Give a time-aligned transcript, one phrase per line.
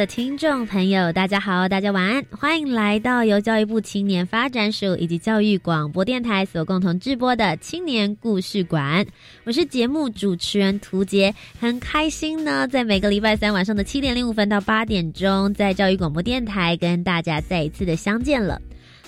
[0.00, 9.06] 的听众朋友，大家好，大家晚安，欢迎来到由教育部青年发展署以及教育广播电台所共同制播的青年故事馆。
[9.44, 18.58] 我是节目主持人涂杰，很开心呢，在每个礼拜三晚上的七点零五分到八点钟，在教育广播电台跟大家再一次的相见了。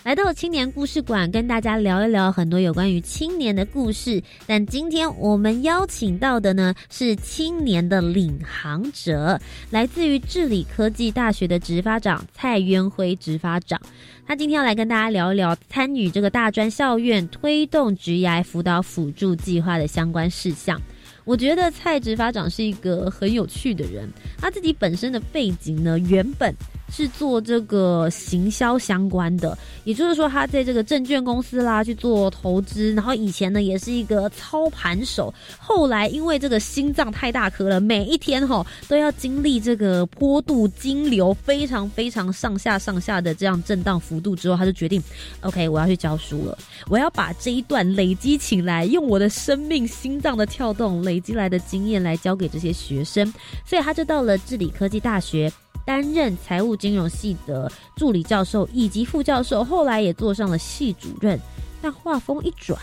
[0.04, 4.20] 来到青年故事馆，跟大家聊一聊很多有关于青年的故事。
[4.48, 13.80] 但今天我们邀请到的呢，是青年的领航者，来自于治理科技大学的执法长蔡渊辉执法长。
[14.26, 20.80] 他今天要来跟大家聊一聊参与这个大专校院推动职涯辅导辅助计划的相关事项。
[21.24, 26.52] 我觉得蔡执法长是一个很有趣的人，他自己本身的背景呢，原本。
[26.94, 45.02] 是做这个行销相关的，也就是说，他在这个证券公司啦去做投资，然后以前呢也是一个操盘手，后来因为这个心脏太大颗了，每一天哈都要经历这个坡度金流非常非常上下上下的这样震荡幅度之后，他就决定
[45.40, 46.58] ，OK，我要去教书了，
[46.90, 53.32] 我要把这一段累积起来，用我的生命心脏的跳动累积来的经验来教给这些学生，
[53.64, 55.50] 所以他就到了治理科技大学。
[55.84, 61.38] 担任财务金融系的助理教授以及副教授，后来也做上了系主任。
[61.80, 62.78] 但话锋一转，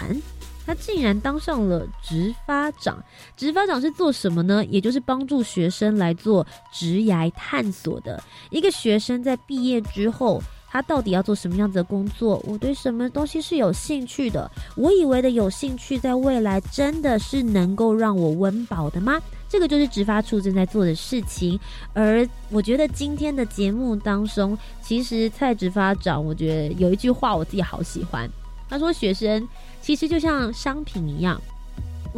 [0.65, 3.03] 他竟然当上了执发长。
[3.37, 4.65] 执发长是做什么呢？
[4.65, 8.21] 也就是帮助学生来做职涯探索的。
[8.49, 10.41] 一个学生在毕业之后。
[10.71, 12.39] 他到底要做什么样子的工作？
[12.45, 14.51] 我对什么东西是有兴趣的？
[14.75, 19.19] 我以为的有兴趣，在未来真的是能够让我温饱的吗？
[19.49, 21.59] 这个就是执发处正在做的事情。
[21.93, 28.29] 而我觉得今天的节目当中，其实蔡执发长，我觉得有一句话我自己好喜欢。
[28.69, 29.49] 他说：“学生
[29.81, 31.41] 其实就像商品一样。”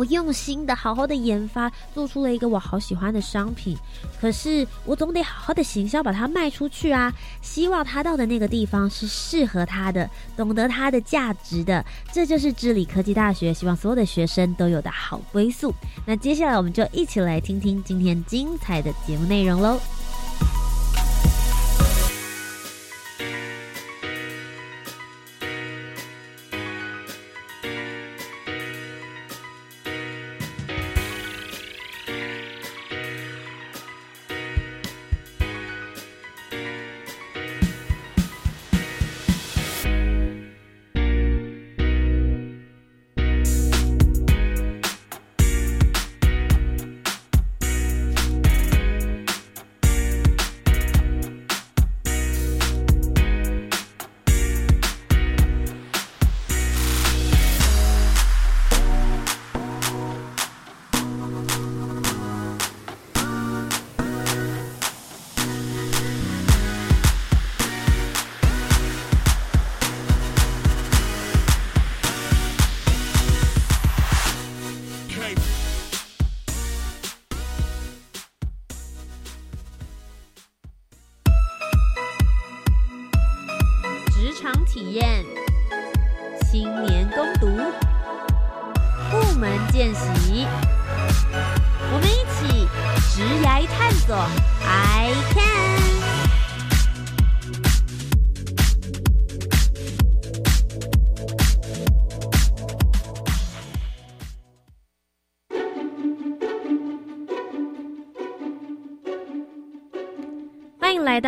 [0.02, 3.78] 我用心的、好好的研发，做出了一个我好喜欢的商品。
[4.20, 7.14] 可是我总得好好的行销，把它卖出去啊！
[7.40, 11.86] 希望他到的那个地方是适合他的，懂得它的价值的。
[12.12, 15.72] 这就是智理科技大学希望所有的学生都有的好归宿。
[16.04, 19.80] 那接下来我们就一起来听听今天精彩的节目内容喽。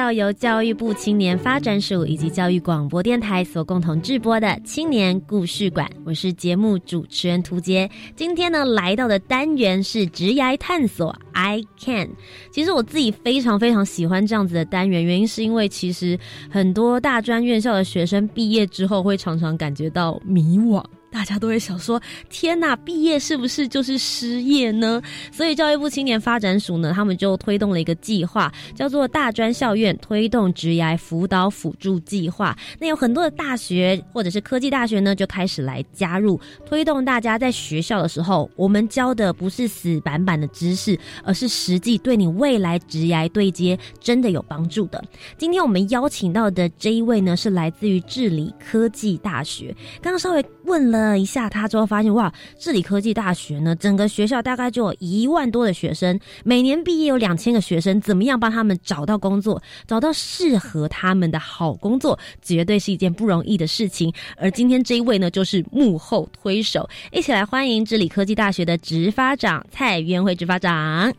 [0.03, 7.89] 到由教育部青年发展署以及教育广播电台所共同制播的青年故事馆，我是节目主持人涂杰。
[8.13, 11.17] 今天呢，来到的单元是职涯探索。
[11.31, 12.09] I can。
[12.51, 16.19] 其实我自己非常非常喜欢这样子的单元，原因是因为其实
[16.49, 20.83] 很多大专院校的学生毕业之后会常常感觉到迷惘。
[21.13, 24.99] 大家都会想说：天哪，毕业是不是就是失业呢？
[25.31, 32.57] 所以教育部青年发展署呢，他们就推动了一个计划，叫做大专校院推动职涯辅导辅助计划。
[32.79, 44.99] 那有很多的大学或者是科技大学呢，就开始来加入，推动大家在学校的时候，我们教的不是死板板的知识，而是实际对你未来职涯对接真的有帮助的。
[45.37, 49.75] 今天我们邀请到的这一位呢，是来自于治理科技大学。
[50.01, 51.02] 刚刚稍微问了。
[51.09, 64.13] 了一下他之后，发现哇，治理科技大学呢，整个学校大概就有一万多的学生，每年毕业有两千个学生，怎么样帮他们找到工作，找到适合他们的好工作，绝对是一件不容易的事情。
[64.37, 71.13] 而今天这一位呢，就是幕后推手，一起来欢迎治理科技大学的执发长蔡元辉执发长。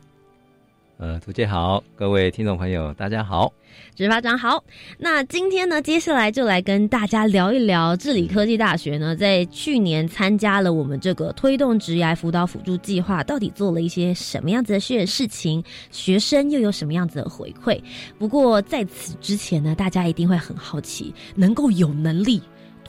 [0.96, 3.52] 呃，图姐好，各位听众朋友，大家好。
[3.96, 4.64] 执法长好，
[4.98, 15.62] 那今天呢，接下来就来跟大家聊一聊治理科技大学呢，在去年参加了我们这个推动职涯辅导辅助计划，到底做了一些什么样子的事事情，
[15.92, 17.80] 学生又有什么样子的回馈？
[18.18, 22.42] 不过在此之前呢，大家一定会很好奇，能够有能力。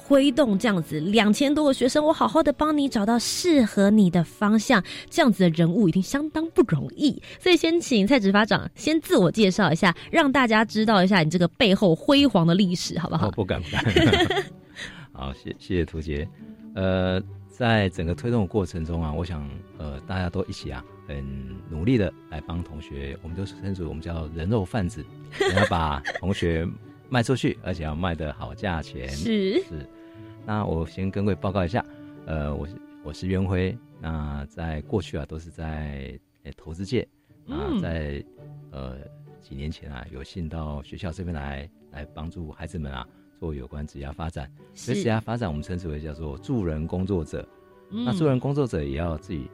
[0.07, 7.19] 推动这样子两千多个学生，我好好的帮你找到适合你的方向，这样子的人物一定相当不容易。
[7.39, 13.31] 所以先请蔡执法长先自我介绍一下，让大家知道一下你这个背后辉煌的历史，好不好？
[13.31, 13.83] 不敢不敢。
[15.11, 16.27] 好，谢谢谢图杰。
[16.75, 17.19] 呃，
[17.49, 19.49] 在整个推动的过程中啊，我想
[19.79, 21.25] 呃大家都一起啊，很
[21.67, 25.03] 努力的来帮同学，我们都是称之为我们叫人肉贩子，
[25.57, 26.67] 要把同学
[27.09, 29.09] 卖出去，而且要卖的好价钱。
[29.09, 29.89] 是是。
[30.45, 31.83] 那我先跟各位报告一下，
[32.27, 33.75] 呃，我是我是袁辉。
[33.99, 36.19] 那在过去啊，都是在
[36.55, 37.07] 投资界
[37.47, 38.23] 啊，在
[38.71, 38.97] 呃
[39.41, 43.07] 几年前啊，有幸到学校这边来，来帮助孩子们啊，
[43.39, 44.47] 做有关职业发展。
[44.75, 47.47] 所以职业发展，我们称之为叫做助人工作者。
[47.89, 49.49] 那助人工作者也要自己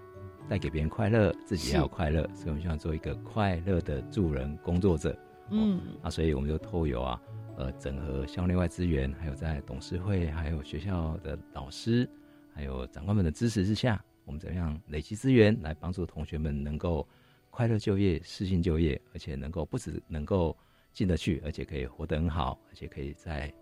[0.50, 5.18] 带给别人快乐，自己也要快乐，所以我们希望做一个快乐的助人工作者。
[5.52, 7.22] 嗯，啊，所以我们就透有啊。
[7.58, 12.10] 呃，整合校内外资源，还有在董事会、还有学校的老师、
[12.54, 17.08] 还有长官们的支持之下，我们怎么样累积资源来帮助同学们能够
[17.50, 20.58] 快乐就业、适性就业，而且能够不止能够
[20.92, 23.54] 进得去，而且可以活得很好，而且可以再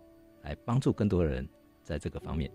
[0.43, 1.47] 来帮助更多人
[1.83, 2.49] 在这个方面。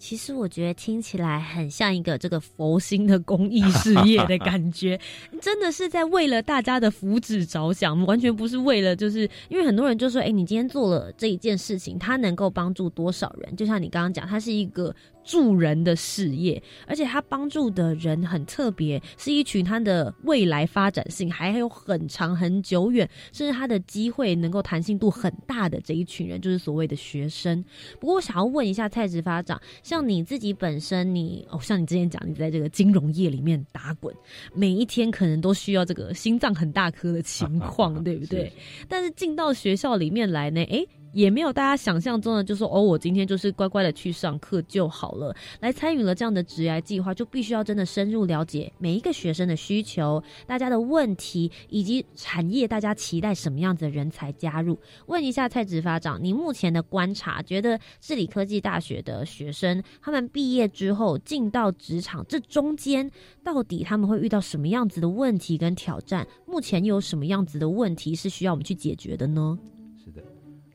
[0.00, 4.98] 其实我觉得听起来很像一个这个佛心的公益事业的感觉，
[5.42, 13.54] 真的是在为了大家的福祉着想，完全不是为了就是因为很多人就说，哎，你今天做了这一件事情，它能够帮助多少人？
[13.54, 14.94] 就像你刚刚讲，它是一个。
[15.30, 27.64] 助人的事业，而且他帮助的人很特别，是一群他的未来发展性还有很长很久远，甚至他的机会能够弹性度很大的这一群人，就是所谓的学生。
[28.00, 34.12] 不过，我想要问一下蔡执发长，像你自己本身，你哦，像你之前讲，你在这个金融业里面打滚，
[34.52, 38.52] 每一天可能都需要这个心脏很大颗的情况，对不对？
[38.88, 40.84] 但是进到学校里面来呢，哎。
[41.12, 45.34] 也没有大家想象中的，就说哦，我今天就是乖乖的去上课就好了。
[45.60, 54.78] 来参与了这样的职涯计划，就必须要真的深入了解每一个学生的需求、大家的问题，以及产业大家期待什么样子的人才加入。
[55.06, 63.10] 问一下蔡执发长，你目前的观察，觉得治理科技大学的学生，他们毕业之后进到职场，这中间
[63.42, 66.26] 到底他们会遇到什么样子的问题跟挑战？
[66.46, 69.58] 目前又有什么样子的问题是需要我们去解决的呢？
[70.04, 70.22] 是的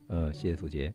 [0.07, 0.93] 呃，谢谢涂杰。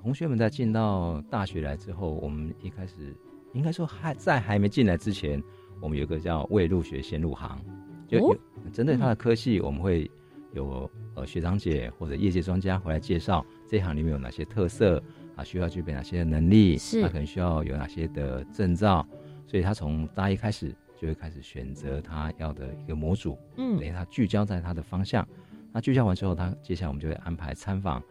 [0.00, 3.14] 同学们在进到大学来之后，我们一开始
[3.52, 5.42] 应该说还在还没进来之前，
[5.80, 7.60] 我们有个叫未入学先入行，
[8.06, 8.36] 就有
[8.72, 10.10] 针对他的科系，我们会
[10.52, 15.02] 有呃学长姐或者业界专家回来介绍这行里面有哪些特色
[15.34, 19.06] 啊，需要具备哪些能力，是他可能需要有哪些的证照，
[19.46, 25.26] 所以他从大一开始就会开始选择他要的一个模组，嗯，等于他聚焦在他的方向。
[25.72, 28.02] 那聚焦完之后，他接下来我们就会安排参访。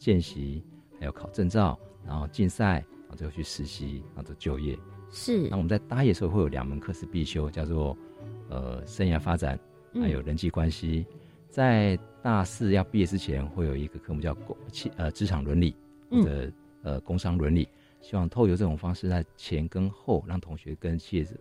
[0.00, 0.64] 见习，
[0.98, 4.76] 还有考证照，然后竞赛，然后最后去实习，然后就就业。
[5.10, 5.46] 是。
[5.50, 7.94] 那我们在大一的时候会有两门课是必修，叫做
[8.48, 9.60] 呃生涯发展，
[9.92, 11.04] 还有人际关系。
[11.50, 15.76] 在大四要毕业之前，会有一个科目叫工企呃职场伦理
[16.10, 16.50] 或者
[16.82, 17.68] 呃工商伦理。
[18.00, 21.34] 希望透过这种方式，在前跟后让同学跟企业者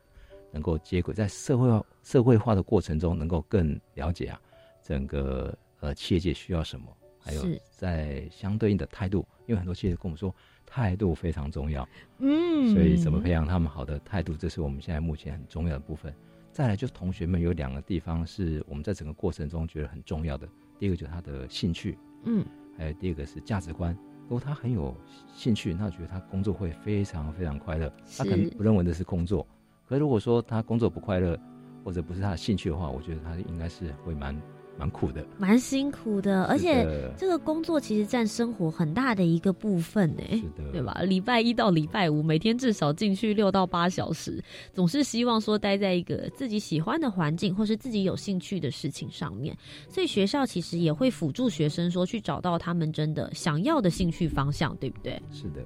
[0.52, 4.42] 能够接轨，在社会化社会化的过程中，能够更了解啊
[4.84, 6.86] 整个呃企业界需要什么。
[7.30, 10.34] 还有在相对应的态度，因为很多企业跟我们说
[10.66, 11.88] 态度非常重要，
[12.20, 16.14] 嗯，所以怎么培养他们好的态度，这是我们现在目前很重要的部分。
[16.52, 22.46] 再来就是同学们有两个地方是我们在整个过程中觉得很重要的，第一个就是他的兴趣，嗯，
[22.78, 23.96] 还有第二个是价值观。
[24.24, 24.96] 如果他很有
[25.34, 27.92] 兴趣，那我觉得他工作会非常非常快乐。
[28.18, 29.48] 他可能不认为那是工作，
[29.88, 31.40] 可如果说他工作不快乐，
[31.84, 34.40] 或者不是他的兴趣的话，我觉得他应该是会蛮
[34.80, 35.26] 蛮苦的。
[35.38, 40.24] 蛮辛苦的，而且这个工作其实占生活很大的一个部分呢。
[40.32, 40.82] 是的，对？
[40.82, 41.02] 吧？
[41.04, 44.42] 礼拜一到礼拜五，每天至少进去六到八小时，
[44.74, 49.56] 总是希望说待在一个自己喜欢的环境，或是自己有兴趣的事情上面。
[49.90, 55.22] 所以学校其实也会辅助学生说去找到他们真的想要的兴趣方向，对不对？
[55.30, 55.62] 是的。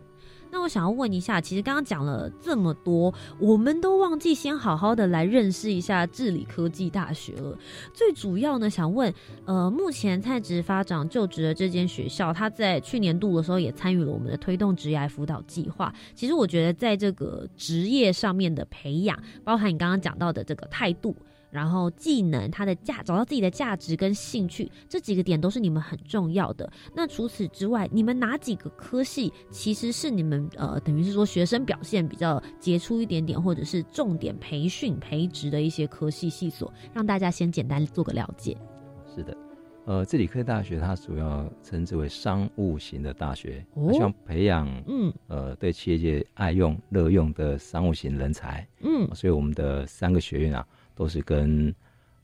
[0.53, 7.57] 那我想要问一下，其实刚刚讲了这么多，我们都忘记先好好的来认识一下治理科技大学了。
[7.91, 9.11] 最主要呢，想问，
[9.45, 15.91] 呃，目前蔡职发长就职的这间学校，他在去年度的时候也参与了我们的推动职业辅导计划。
[16.13, 21.15] 其实我觉得在这个职业上面的培养，包含你刚刚讲到的这个态度。
[21.53, 26.67] 然后技能，它的价找到自己的价值跟兴趣，这几个点都是你们很重要的。
[26.95, 38.57] 那除此之外，你们哪几个科系其实是你们呃，等于是说学生表现比较杰出一点点，或者是重点培训培植的一些科系系所，让大家先简单做个了解。
[39.15, 39.37] 是的，
[39.85, 48.67] 呃，这理科大学它主要称之为商务型的大学，哦它希望培养嗯呃对企业界爱用、乐用的商务型人才。
[48.81, 51.73] 嗯所以我们的三个学院啊，都是跟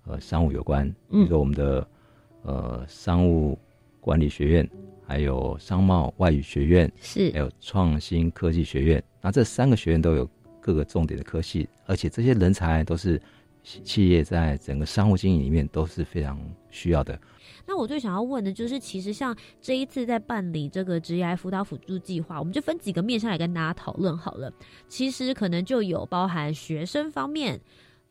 [0.05, 1.87] 呃商务有关，比嗯如说我们的
[2.43, 3.57] 呃商务
[3.99, 4.69] 管理学院，
[5.05, 9.03] 还有商贸外语学院，是还有创新科技学院。
[9.21, 10.29] 那这三个学院都有
[10.61, 13.21] 各个重点的科系，而且这些人才都是
[13.63, 17.19] 企企业在整个商务经营里面都是非常需要的。
[17.65, 24.51] 那我最想要问的就是，其实像这一次在办理这个职业辅导辅助计划，我们就分几个面向来跟大家讨论好了。
[24.87, 27.59] 其实可能就有包含学生方面。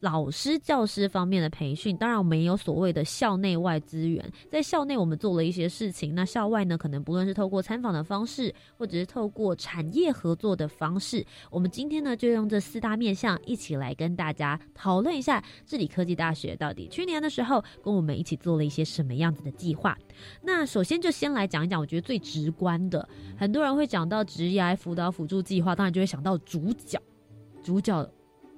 [0.00, 4.25] 老师、教师方面的培训，当然我们也有所谓的校内外资源。
[4.49, 19.99] 在校内我们做了一些事情，那校外呢，可能不论是透过参访的方式，或者是透过产业合作的方式，我们今天呢就用这四大面向一起来跟大家讨论一下治理科技大学到底去年的时候跟我们一起做了一些什么样子的计划。
[20.40, 27.02] 那首先就先来讲一讲，我觉得最直观的，很多人会讲到职业辅导辅助计划，当然就会想到主角，
[27.64, 28.09] 主角。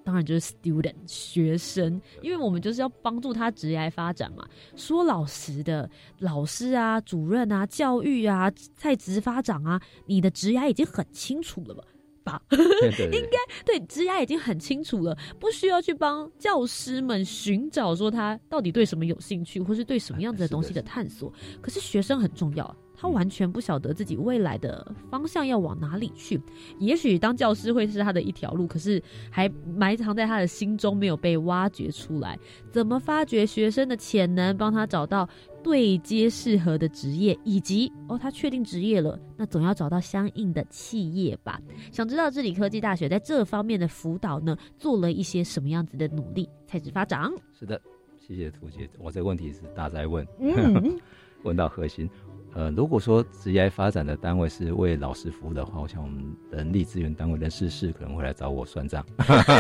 [0.05, 4.47] 当然就是 student 学生，因为我们就是要帮助他职业发展嘛。
[4.77, 5.89] 说老实的，
[6.19, 11.85] 老师啊、主任啊、教育啊、在职发展啊，你的职业已经很清楚了吧？
[12.23, 12.43] 吧？
[12.49, 13.29] 对对对，
[13.65, 21.33] 对， 职涯已经很清楚了，不需要去帮教师们寻找说他到底对什么有兴趣，或是对什么样子的东西的探索。
[21.63, 26.39] 可是学生很重要啊，他完全不晓得自己未来的方向要往哪里去。
[26.79, 32.39] 也许当教师会是他的一条路，可是还埋藏在他的心中没有被挖掘出来。
[32.71, 35.27] 怎么发掘学生的潜能，帮他找到
[35.63, 41.59] 对接适合的职业，以及哦，他确定职业了，那总要找到相应的企业吧。
[41.91, 46.47] 想知道治理科技大学在这方面的辅导呢，做了一些什么样子的努力？
[46.67, 47.29] 才子发展，
[47.59, 47.81] 是的，
[48.19, 50.97] 谢谢图姐，我这个问题是大在问，嗯，
[51.43, 52.09] 问到核心。
[52.53, 59.07] 呃，如果说职业发展的单位是为老师服务的话，我想我们人力资源单位人事室可能会来找我算账，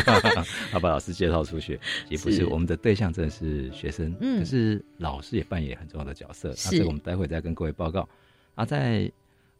[0.72, 1.78] 要把老师介绍出去。
[2.08, 6.48] 也不是是我们的对象真的是学生，嗯可是老师也扮演很重要的角色。
[6.48, 8.08] 那是这个我们待会再跟各位报告。
[8.56, 9.10] 啊，在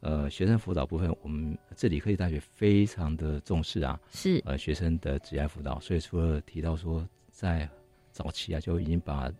[0.01, 7.69] 呃学生辅导部分，我们这里科技大学非常的重视啊，是呃学生的职业辅导，所以除了提到说在
[8.11, 9.31] 早期啊就已经把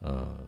[0.00, 0.46] 呃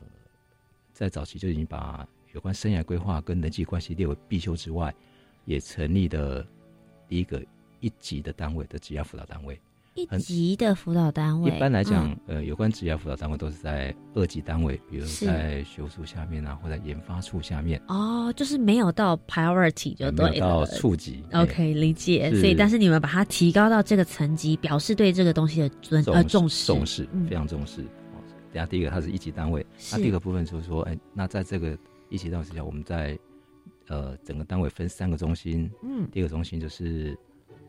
[0.93, 4.93] 在早期就已经把有关生涯规划跟人际关系列为必修之外，
[5.45, 6.47] 也成立的
[7.09, 7.43] 第一个
[7.81, 9.59] 一级的单位的职业辅导单位。
[9.95, 11.51] 一很级的辅导单位。
[11.55, 20.67] 一般来讲，嗯呃，有关职业辅导单位都是在二级单位，比如在学务处下面啊，或者研发处下面，哦，就是没有到 priority 就对有到了。
[20.69, 21.23] 处级。
[21.31, 22.31] 哎 OK，理解。
[22.31, 27.83] 所以，但是你们把它提高到这个层级，表示对这个东西的尊呃重视，重视，嗯非常重视。
[27.83, 27.87] 哦
[28.51, 31.77] 等下第一个，它是一级单位，那第二个部分就是说，哎，那在这个
[32.12, 33.19] 一级单位之下，我们在
[33.88, 36.07] 呃整个单位分三个中心，嗯。
[36.11, 37.19] 第一个中心就是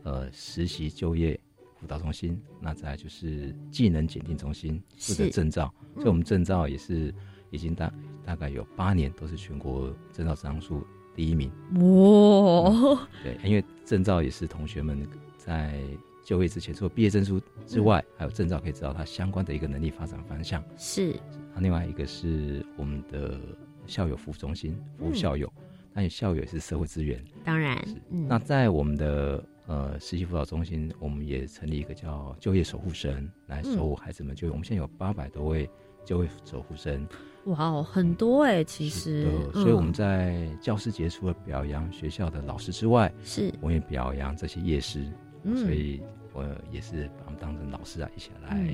[0.02, 1.38] 呃实习就业
[1.80, 5.30] 辅导中心，那再来就是技能检定中心负责是。
[5.30, 6.02] 证照，嗯。
[6.02, 7.12] 所以我们证照也是
[7.50, 7.90] 已经大
[8.22, 10.86] 大概有八年都是全国证照张数
[11.16, 11.50] 第一名。
[11.72, 15.08] 哇， 对，因为证照也是同学们
[15.38, 15.82] 在
[16.22, 20.62] 就业之前，除了毕业证书之外，嗯还有证照可以知道他相关的一个能力发展方向。
[20.76, 21.14] 是。
[21.54, 23.40] 那另外一个是我们的
[23.86, 25.52] 校友服务中心，服务嗯校友，
[25.92, 27.22] 那、校友也是社会资源。
[27.44, 34.50] 当然那在我们的呃实习辅导中心，我们也成立一个叫就业守护生来守护孩子们就业。
[34.50, 35.68] 我们现在有八百多位
[36.04, 37.06] 就业守护生。
[37.46, 45.06] 哇哦，很多哎，其实，所以我们在教师节除了表扬学校的老师之外，是我也表扬这些夜师，
[45.44, 46.00] 所以
[46.32, 48.66] 我也是把他们当成老师啊，一起来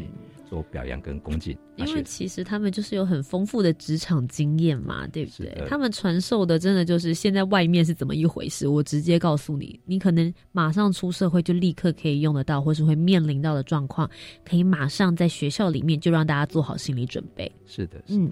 [0.51, 1.57] 做表扬跟恭敬。
[1.77, 5.65] 因为其实他们就是有很丰富的职场经验嘛，对不对？
[5.69, 14.11] 他们传授的真的就是现在外面是怎么一回事，我直接告诉你，你可能马上出社会就立刻可以用得到，或是会面临到的状况，
[14.45, 17.51] 可以马上在学校里面就让大家做好心理准备。
[17.65, 18.31] 是的，嗯。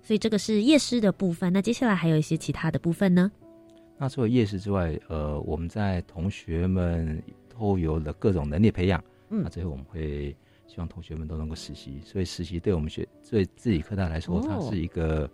[0.00, 3.30] 所以这个是夜师的部分，那接下来还有一些其他的部分呢？
[3.98, 7.22] 那除了夜师之外，呃，我们在同学们
[7.58, 10.34] 都有了各种能力培养，嗯，那最后我们会
[10.68, 12.00] 希望同学们都能够实习。
[12.04, 15.28] 所以实习对我们学对自己科大来说，它是一个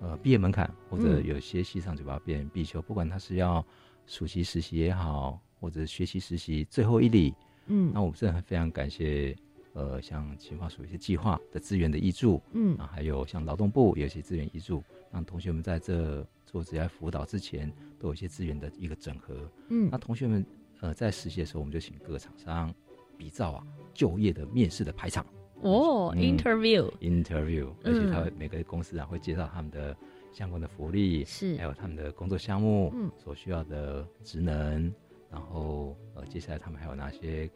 [0.00, 2.82] 呃毕业门槛，或者有些系上就把它变成必修。
[2.82, 3.64] 不管他是要
[4.06, 7.34] 暑期实习也好，或者学习实习最后一里，
[7.68, 9.34] 嗯，那我们真的非常感谢。
[9.76, 19.34] 呃，像青华署一些计划的资源的挹注，嗯，啊，还有像劳动部有一些资源挹注，让同学们在这做职业辅导之前，都有一些资源的一个整合，
[19.70, 20.46] 嗯，那同学们
[20.80, 22.72] 呃在实习的时候，我们就请各个厂商
[23.18, 25.24] 比照啊就业的面试的排场。
[25.62, 29.96] 哦，interview，interview，而且他每个公司啊会介绍他们的
[30.32, 34.92] 相关的福利，是，还有他们的工作项目，嗯，所需要的职能，
[35.30, 37.48] 然后呃接下来他们还有哪些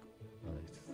[0.44, 0.50] 呃。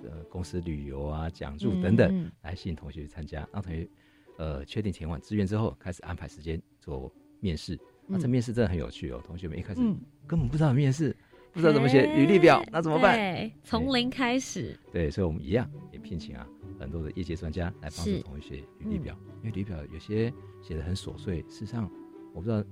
[0.06, 3.48] 呃，公司旅游啊、讲座等等，来吸引同学去参加。
[3.50, 3.88] 让同学
[4.36, 7.10] 呃确定前往志愿之后，开始安排时间做
[7.40, 7.78] 面试。
[8.06, 9.80] 那这面试真的很有趣哦，同学们一开始
[10.26, 11.16] 根本不知道面试，
[11.54, 13.50] 不知道怎么写履历表，那怎么办？
[13.62, 14.78] 从零开始。
[14.92, 16.46] 对，所以我们一样也聘请啊
[16.78, 20.30] 很多的业界专家来帮助同学写履历表，因为履历表有些
[20.61, 21.88] 写的很琐碎，事实上
[22.34, 22.62] 我不知道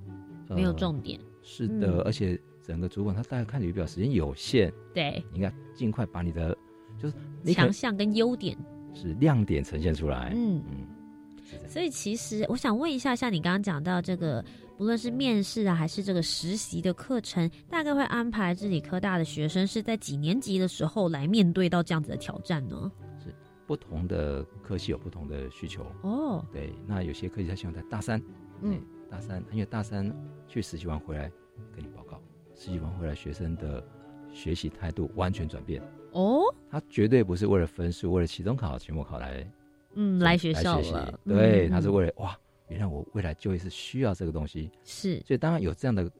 [0.55, 1.19] 没有重点。
[1.43, 6.57] 是的，而且整个主管他大概看履历表时间有限，对，应该尽快把你的。
[6.99, 8.57] 就是强项跟优点
[8.95, 10.87] 是亮点呈现出来，嗯嗯，
[11.67, 14.45] 所以其实我想问一下，像你刚刚讲到这个，
[14.83, 22.91] 不论是面试啊，还是这个实习的课程，大概会安排自己科大的学生是在几年级的时候来面对到这样子的挑战呢？
[23.23, 23.33] 是
[23.65, 26.45] 不同的科系有不同的需求哦。
[26.53, 28.21] 对，那有些科系他希望在大三，
[28.61, 30.13] 嗯，大三，因为大三
[30.49, 31.31] 去实习完回来
[31.73, 32.21] 跟你报告，
[32.57, 33.87] 实习完回来学生的
[34.33, 35.81] 学习态度完全转变。
[36.11, 39.49] 哦，他绝对不是为了分数，为了期中考、期末考来，
[39.95, 41.21] 嗯，来学校了。
[41.25, 42.37] 对，他是为了哇，
[42.73, 44.71] 原来我未来就业是需要这个东西。
[44.83, 46.11] 是，所以当然有这样的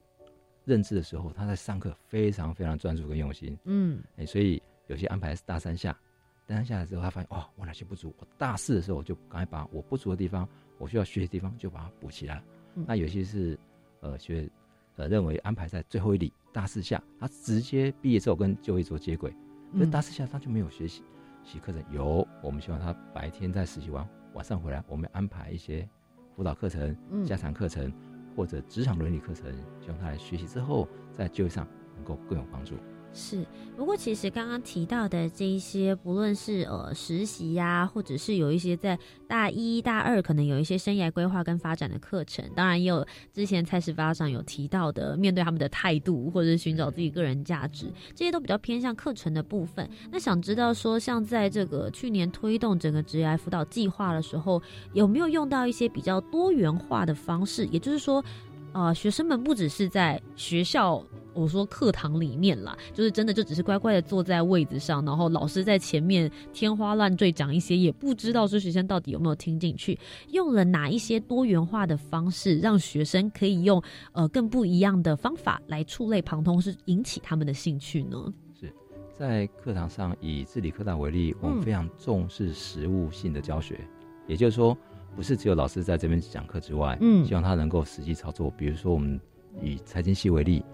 [0.65, 3.59] 认知的时候，他在上课非常非常专注跟用心。
[3.65, 5.99] 嗯，哎，所以有些安排是大三下，
[6.47, 12.43] 大三下来之后，他发现哦，我哪些不足，我大四的时候我就赶快把我不足的地方，我需要学的地方就把它补起来。
[12.75, 13.59] 那有些是
[14.01, 14.49] 呃学
[14.97, 19.35] 呃认为安排在最后一里大四下，他直接毕业之后跟就业做接轨。
[19.71, 21.03] 那大四下他就没有学习
[21.45, 25.89] 习课程，有我们希望他白天在实习完，晚上回来，我们安排一些
[26.35, 27.93] 辅导课程、家常课程
[28.35, 32.77] 或者职场伦理课程，希望他来学习之后，在就业上能够更有帮助。
[33.15, 33.45] 是，
[33.77, 38.99] 不过其实刚刚提到的这一些，不论是呃实习呀，或者是有一些在
[39.29, 49.87] 大一大二可能有一些生涯规划跟发展的课程，当然也有之前蔡始发上有提到的，面对他们的态度或者是寻找自己个人价值，这些都比较偏向课程的部分。
[50.11, 54.63] 那想知道说，像在这个去年推动整个职业辅导计划的时候，
[54.95, 57.67] 有没有用到一些比较多元化的方式？
[57.67, 58.25] 也就是说，
[58.73, 61.05] 呃，学生们不只是在学校。
[61.35, 69.99] 我说课堂里面啦，就是真的就只是乖乖的坐在位子上，然后老师在前面天花乱坠讲一些，也不知道说学生到底有没有听进去。
[70.33, 73.83] 用了哪一些多元化的方式，让学生可以用
[74.13, 78.31] 呃更不一样的方法来触类旁通，是引起他们的兴趣呢？
[78.61, 78.71] 是
[79.11, 83.81] 在课堂上以自理课堂为例，我们非常重视实物性的教学，
[84.27, 84.77] 也就是说，
[85.17, 88.51] 不是只有老师在这边讲课之外，嗯，希望他能够实际操作。
[88.53, 89.21] 比如说，我们
[89.61, 90.65] 以财经系为例。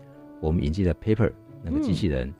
[0.40, 1.32] 我们引进的 Paper
[1.64, 2.32] 那个机器人，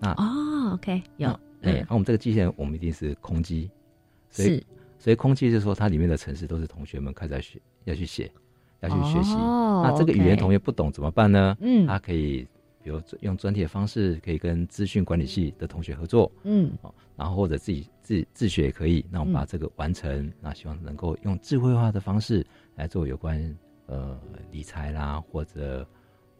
[0.00, 1.28] 那哦，OK，有，
[1.62, 3.70] 哎，那我们这个机器人，我们一定是空机，
[4.28, 4.66] 所以
[4.98, 8.28] 所以空机就是说它里面的程式都是同学们开始学要去写，
[8.80, 9.36] 要去学习。
[9.36, 11.56] 那这个语言同学不懂怎么办呢？
[11.60, 12.44] 嗯，他可以
[12.84, 16.70] 比如用专题的方式，可以跟资讯管理系的同学合作，嗯，
[17.16, 19.04] 然后或者自己自自学也可以。
[19.10, 24.20] 那我们把这个完成，那希望能够用智慧化的方式来做有关呃
[24.52, 25.84] 理财啦，或者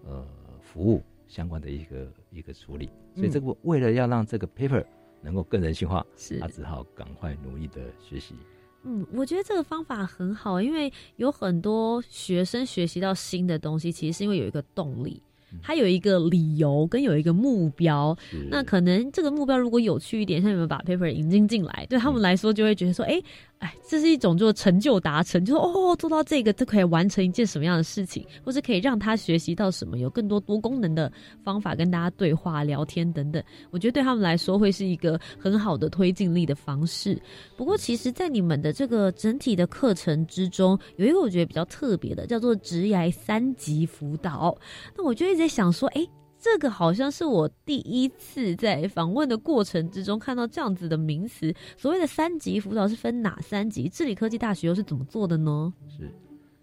[0.04, 0.24] 呃。
[0.66, 4.82] 服务相关的一个一个处理，所以这个为了要让这个 paper
[5.20, 8.34] 能够更人性化，是他只好赶快努力的学习。
[8.82, 15.22] 嗯，我觉得这个方法很好，因为有很多学生学习到新的东西，其实是因为有一个动力。
[15.62, 18.16] 他有一个理由跟有一个目标。
[18.50, 23.20] 那可能这个目标如果有趣一点，像你们把 paper 引进进来，对他们来说就会觉得说，哎、
[23.60, 31.10] 哎，这是一种就成就达成，就是哦，做到这个，这可以完成一件什么样的事情，或是可以让他学习到什么，有更多多功能的
[31.42, 33.42] 方法跟大家对话、聊天等等。
[33.70, 37.18] 我觉得对他们来说会是一个很好的推进力的方式。
[37.56, 44.54] 不过，其实，在你们的这个整体的课程之中，有一个我觉得比较特别的，叫做职涯三级辅导。
[44.94, 46.06] 那我就一直在想说，哎、
[46.44, 51.50] 这个好像是我第一次在访问的过程之中看到这样子的名词。
[51.74, 53.88] 所谓的三级辅导是分哪三级？
[53.88, 55.72] 智理科技大学又是怎么做的呢？
[55.88, 56.14] 是，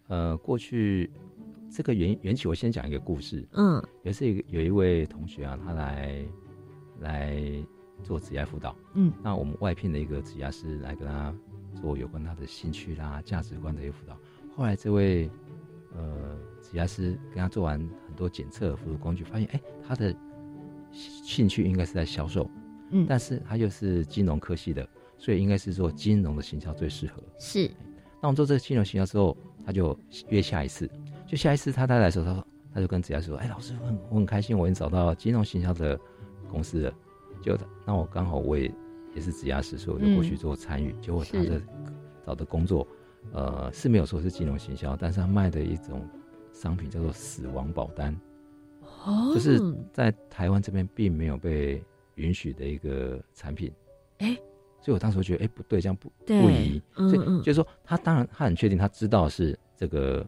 [0.07, 1.09] 呃，过去
[1.67, 3.43] 这个缘缘起，我先讲一个故事。
[3.53, 6.23] 嗯也是有一位同学啊，他来
[6.99, 7.43] 来
[8.03, 8.75] 做职业辅导。
[8.93, 11.33] 嗯，那我们外聘的一个职业师来跟他
[11.73, 14.15] 做有关他的兴趣啦、价值观的一个辅导。
[14.55, 15.27] 后来这位
[15.95, 20.13] 呃职业师跟他做完很多检测辅助工具，发现哎、他的
[20.91, 22.49] 兴趣应该是在销售，
[22.89, 24.85] 嗯但是他又是金融科系的，
[25.17, 27.23] 所以应该是做金融的行销最适合。
[27.39, 27.71] 是
[28.21, 29.97] 那我们做这个金融行销之后，他就
[30.27, 30.89] 约下一次，
[31.25, 35.97] 就下一次他他来的时候，他说他就跟子雅说：“哎，老师，我很我很开心，我已经找到金融行销的
[36.49, 36.93] 公司了。”
[37.41, 38.71] 就那我刚好我也
[39.15, 40.93] 也是职涯师，所以我就过去做参与。
[41.01, 41.61] 结果他是的
[42.25, 42.85] 找的工作，
[43.31, 46.07] 呃是没有说是金融行销，但是他卖的一种
[46.61, 48.15] 商品叫做死亡保单，
[49.03, 49.59] 哦，就是
[49.91, 51.83] 在台湾这边并没有被
[52.15, 53.73] 允许的一个产品。
[54.19, 54.37] 哎
[54.79, 56.81] 所以我当时觉得，哎、不对，这样不对不宜。
[56.95, 60.27] 所以就是说，他当然他很确定，他知道是这个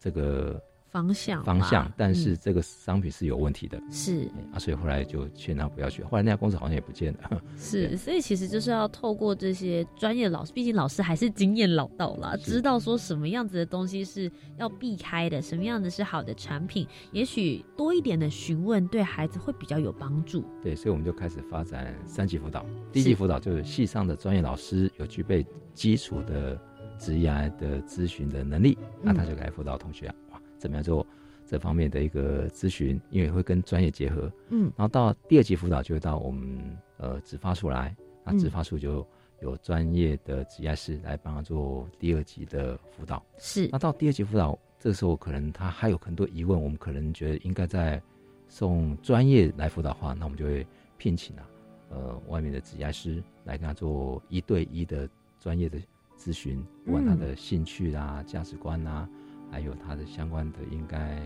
[0.00, 0.60] 这个
[0.92, 3.80] 方向方向，但是嗯这个商品是有问题的。
[3.90, 6.02] 是哎啊，所以后来就劝他不要去。
[6.04, 7.42] 后来那家公司好像也不见了。
[7.56, 20.44] 是， 所以其实就是要透过这些专业老师，毕竟老师还是经验老道啦，知道说什么样子的东西是要避开的，什么样的是好的产品，也许多一点的询问对孩子会比较有帮助。
[20.62, 22.66] 对，所以我们就开始发展三级辅导。
[22.92, 26.60] 第一级辅导就是系上的专业老师有具备基础的
[26.98, 30.21] 职涯的咨询的能力，那他就来辅导同学啊，哇，
[30.62, 31.04] 怎么样做
[31.44, 34.30] 这方面的一个咨询，因为会跟专业结合。
[34.50, 37.94] 嗯，然后到第二级辅导就会到我们呃直发处来，
[38.24, 39.04] 那嗯直发处就
[39.40, 43.20] 有专业的职业师来帮他做第二级的辅导。
[43.38, 48.00] 是那到第二级辅导，这个时候可能他还有很多疑问，我们可能觉得应该在
[48.48, 50.64] 送专业来辅导的话，那我们就会
[50.96, 51.42] 聘请啊，
[51.90, 55.08] 呃，外面的职业师来跟他做一对一的
[55.40, 55.76] 专业的
[56.16, 59.08] 咨询，不管他的兴趣啊、价值观啦，
[59.52, 61.20] 还有他的相关的应该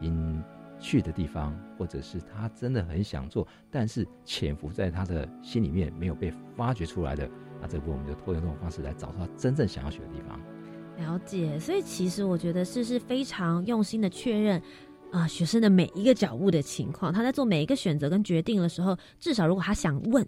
[0.00, 0.42] 应
[0.80, 10.40] 去的地方，或者是他真的很想做，但是潜伏在他的心里面没有被发掘出来的，那这部分我们就透过这种方式来找到他真正想要学的地方。
[10.96, 14.60] 了解，所以其实我觉得是是非常用心的确认。
[15.12, 20.26] 啊、学生的每一个脚步的情况，他在做每一个选择跟决定的时候，至少如果他想问，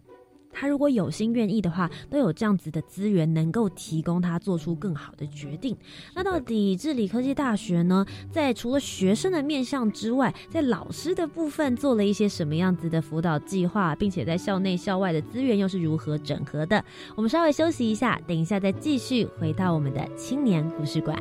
[0.59, 5.77] 他如果有心愿意的话，都有这样子的资源能够提供他做出更好的决定。
[6.17, 16.85] 那到底智理科技大学呢，在除了学生的面向之外，在老师的部分做了一些什么样子的辅导计划，并且在校内校外的资源又是如何整合的？
[17.15, 21.17] 我们稍微休息一下，等一下再继续回到我们的青年故事馆。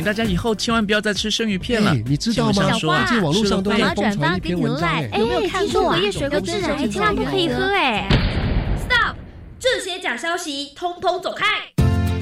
[0.00, 1.94] 请大家以后千万不要再吃生鱼片了。
[2.06, 2.72] 你知道吗？
[2.72, 5.94] 说啊，网络上都在转发给你赖，有没有看过？
[5.98, 8.08] 叶水果汁奶千万不可以喝哎
[8.78, 9.14] ！Stop！
[9.58, 11.44] 这些假消息通通走开！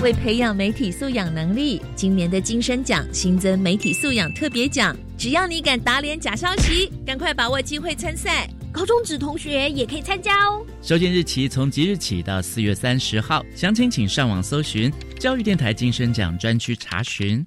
[0.02, 8.50] 为培养媒体素养能力，今年的金声奖新增媒体素养特别奖，只要你敢打脸假消息，赶快把握机会参赛。
[8.72, 10.66] 高中职同学也可以参加哦。
[10.82, 17.46] 收件日期从即日起到四月三十号，详情请上网搜寻教育电台金声奖专区查询。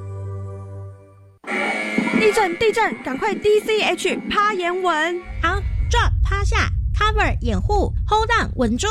[2.31, 2.57] 地震！
[2.57, 3.03] 地震！
[3.03, 5.21] 赶快 D C H 趴岩稳。
[5.43, 5.57] 好
[5.89, 8.87] ，drop 趴下，cover 掩护，hold on 稳住。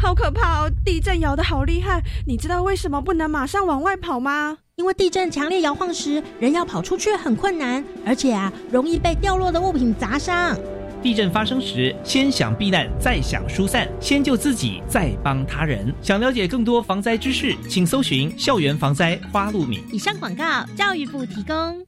[0.00, 0.70] 好可怕哦！
[0.84, 4.58] 地震摇的好厉害，你知道为什么不能马上往外跑吗？
[4.76, 10.56] 因为地震强烈摇晃时，人要跑出去很困难，而且啊，容易被掉落的物品砸伤。
[11.02, 15.92] 地震发生时，先想避难，再想疏散，先救自己，再帮他人。
[16.00, 19.82] 想了解更多防灾知识，请搜寻校园防灾花露米。
[19.90, 21.87] 以上广告，教育部提供。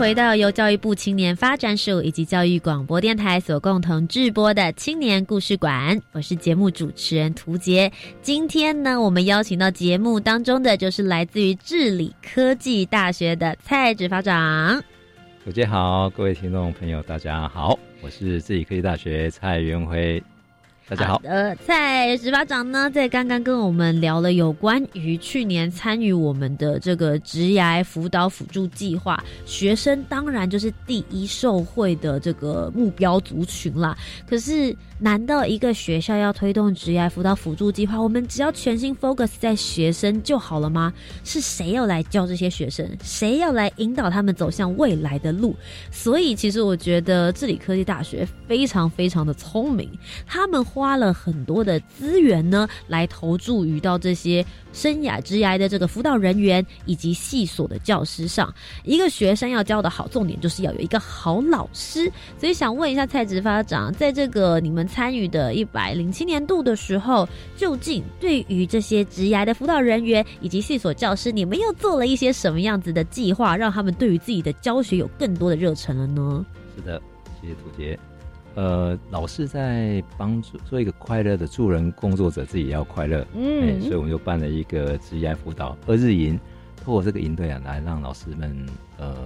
[0.00, 7.92] 回到由教育部青年发展署以及教育广播电台所共同制播的青年故事馆，我是节目主持人涂杰。
[8.22, 14.82] 今天呢，我们邀请到节目当中的就是来自于治理科技大学的蔡执法长。
[15.44, 20.22] 涂杰好，各位听众朋友，大家好，我是治理科技大学蔡元辉。
[20.90, 33.96] 大家好，呃，在十八长呢，在刚刚跟我们聊了有关于去年参与我们的这个职涯辅导辅助计划，学生当然就是第一受惠的这个目标族群啦。
[34.28, 40.92] 可是，难道一个学校要推动职涯辅导辅助计划，我们只要全心 focus 在学生就好了吗？
[41.22, 42.84] 是谁要来教这些学生？
[43.00, 45.54] 谁要来引导他们走向未来的路？
[45.92, 49.88] 所以，其实我觉得治理科技大学非常非常的聪明，
[50.26, 50.66] 他们。
[50.80, 58.52] 花了很多的资源呢，来投注于到这些生涯职涯的这个辅导人员以及系所的教师上。
[58.84, 62.10] 一个学生要教的好，重点就是要有一个好老师。
[62.38, 76.46] 所以想问一下蔡执发长，在这个你们参与的一百零七年度的时候，究竟对于这些职涯的辅导人员以及系所教师，你们又做了一些什么样子的计划，让他们对于自己的教学有更多的热忱了呢？
[76.74, 77.02] 是的，
[77.42, 77.98] 谢谢土杰。
[78.56, 83.24] 呃，老师在帮助做一个快乐的助人工作者，自己也要快乐。
[83.34, 86.38] 嗯，所以我们就办了一个职业辅导二日营，
[86.76, 88.66] 透过这个营队啊，来让老师们
[88.98, 89.16] 呃，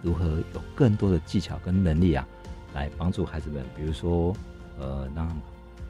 [0.00, 2.26] 如何有更多的技巧跟能力啊，
[2.72, 3.64] 来帮助孩子们。
[3.76, 4.34] 比如说，
[4.78, 5.28] 呃，让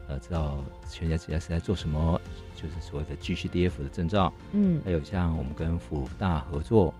[0.09, 2.19] 呃知道全家职业是在做什么，
[2.55, 4.33] 就是所谓的 GCDF 的证照。
[4.53, 6.95] 嗯，还有像我们跟辅大合作，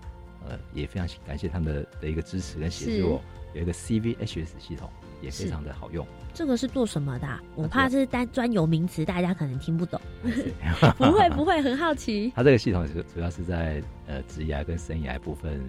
[0.47, 3.19] 呃，也非常感谢他们的的一个支持跟协助，
[3.55, 4.87] 有一个 CVHS 系统。
[5.21, 6.05] 也非常的好用。
[6.33, 7.27] 这个是做什么的？
[7.55, 9.99] 我怕是单专有名词，大家可能听不懂。
[10.97, 12.31] 不会不会，很好奇。
[12.35, 15.59] 它这个系统主主要是在呃职业跟生涯部分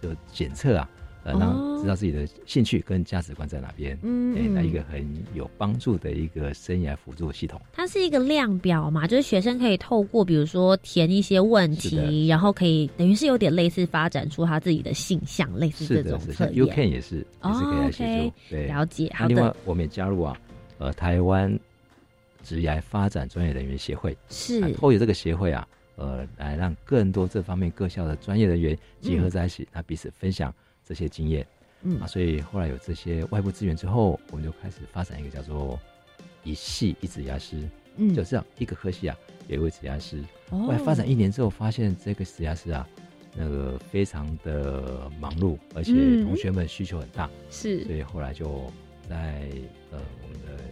[0.00, 0.88] 就检测啊。
[1.22, 7.60] 呃，让知道自己的兴趣跟价值观在哪边，嗯，那一个很有帮助的一个生涯辅助系统。
[7.72, 16.54] 它是一个量表嘛，就是学生可以透过比如说填一些问题，然后可以等于是有点类似发展出他自己的性向，类似这种测验。
[16.54, 18.32] U Can 也是，也是可以来协助。
[18.48, 19.12] 对，了解。
[19.28, 20.36] 另外，我们也加入啊，
[20.78, 21.58] 呃，台湾
[22.42, 30.52] 职业发展专业人员协会，是透过这个协会啊，呃，来让更多这方面各校的专业人员结合在一起，那彼此分享。
[30.90, 31.46] 这些经验，
[31.82, 32.00] 嗯。
[32.00, 35.78] 啊，所以后来有这些外部资源之后，我们就开始发展一个叫做
[36.42, 40.24] 一系一指牙师，嗯，就这样一个科系啊，有一位指牙师。
[40.50, 42.88] 后来发展一年之后，发现这个指牙师啊，
[43.36, 45.92] 那个非常的忙碌，而且
[46.24, 48.68] 同学们需求很大，是，所以后来就
[49.08, 49.48] 在
[49.92, 50.64] 呃我们的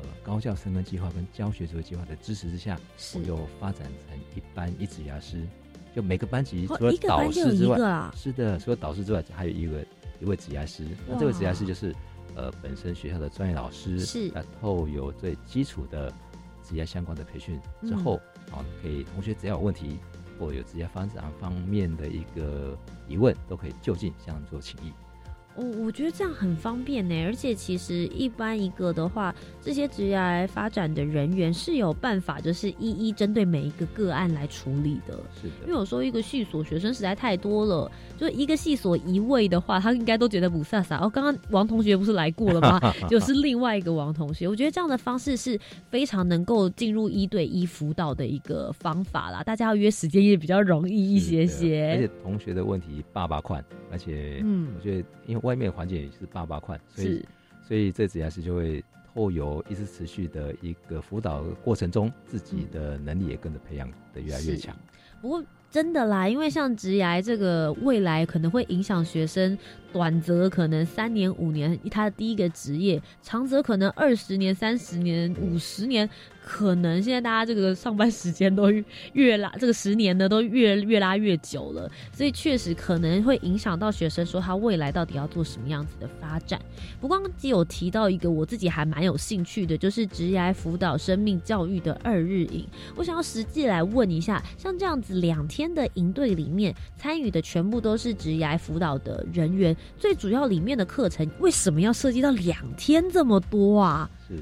[0.00, 2.80] 呃高教生根计划跟教学这个计划的支持之下，
[3.14, 5.46] 我就发展成一般一指牙师。
[5.94, 7.76] 就每个班级哦除了导师之外，
[8.14, 9.84] 是的，除了导师之外，还有一个
[10.20, 10.86] 一位职业师。
[11.08, 11.94] 那这位职业师就是
[12.34, 16.12] 呃本身学校的专业老师，是然后有最基础的
[16.62, 18.16] 职业相关的培训之后，
[18.50, 19.98] 啊、可以同学只要有问题
[20.38, 22.76] 或有职业发展方面的一个
[23.08, 24.92] 疑问，都可以就近向做请益。
[25.54, 35.18] 我我觉得这样很方便呢，而且其实一般一个的话，这些职业发展的人员是有办法，就是一一针对每一个个案来处理的。
[35.40, 37.90] 是的，因为有时候一个系所学生实在太多了，
[38.22, 40.96] 就一个系所一位的话，他应该都觉得不飒飒。
[41.04, 42.80] 哦，刚刚王同学不是来过了吗？
[43.10, 44.46] 就是另外一个王同学。
[44.46, 45.58] 我觉得这样的方式是
[45.90, 52.10] 非常能够进入一对一辅导的一个方法啦，大家要约时间也比较容易一些些而且。
[52.22, 57.26] 同学的问题爸爸宽，而且嗯我觉得因为外面的环境也是爸爸宽，所以
[57.66, 64.76] 所以这职业师就会后有一直持续的一个辅导过程中，自己的能力也跟着培养的越来越是强。
[65.20, 69.56] 不过真的啦，因为像职涯这个未来可能会影响学生，
[69.90, 76.08] 短则可能三年五年他的第一个职业，长则可能二十年、三十年、五十年。
[76.44, 78.68] 可能现在大家这个上班时间都
[79.12, 86.60] 越拉，这个十年呢都越越拉越久了，所以确实可能会影响到学生说他未来到底要做什么样子的发展。
[87.00, 92.66] 不过刚有提到一个我自己还蛮有兴趣的，就是职涯辅导生命教育的二日营。
[92.96, 104.10] 我想要实际来问一下，像这样子两天的营队里面，参与的全部都是职涯辅导的人员，最主要里面的课程为什么要涉及到两天这么多啊？
[104.28, 104.38] 是，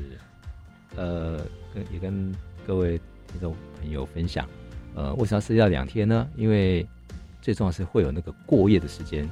[0.97, 1.41] 呃，
[1.75, 2.35] 跟也跟
[2.67, 3.01] 各位
[3.33, 4.47] 听众朋友分享，
[4.95, 6.29] 呃，为什么要涉及到两天呢？
[6.37, 6.87] 因为
[7.41, 9.29] 最重要是会有那个过夜的时间，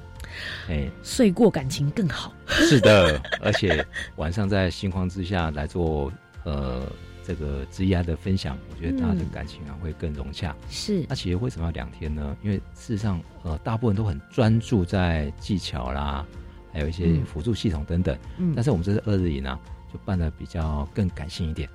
[0.69, 2.33] 哎，睡过感情更好。
[2.47, 3.85] 是的， 而且
[4.17, 6.11] 晚上在星光之下来做
[6.45, 6.83] 呃
[7.29, 10.57] 这个枝丫的分享，我觉得大家的嗯感情啊会更融洽。
[10.71, 12.35] 是那其实为什么要两天呢？
[12.43, 16.27] 因为事实上，呃，大部分都很专注在技巧啦，
[16.73, 18.19] 还有一些嗯辅助系统等等。
[18.39, 19.59] 嗯但是我们这次二日营呢，
[19.93, 21.69] 就办的比较更感性一点，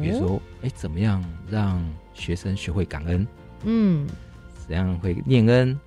[0.00, 3.26] 比如哦说，哎、怎么样让学生学会感恩？
[3.64, 4.08] 嗯，
[4.66, 5.78] 怎样会念恩？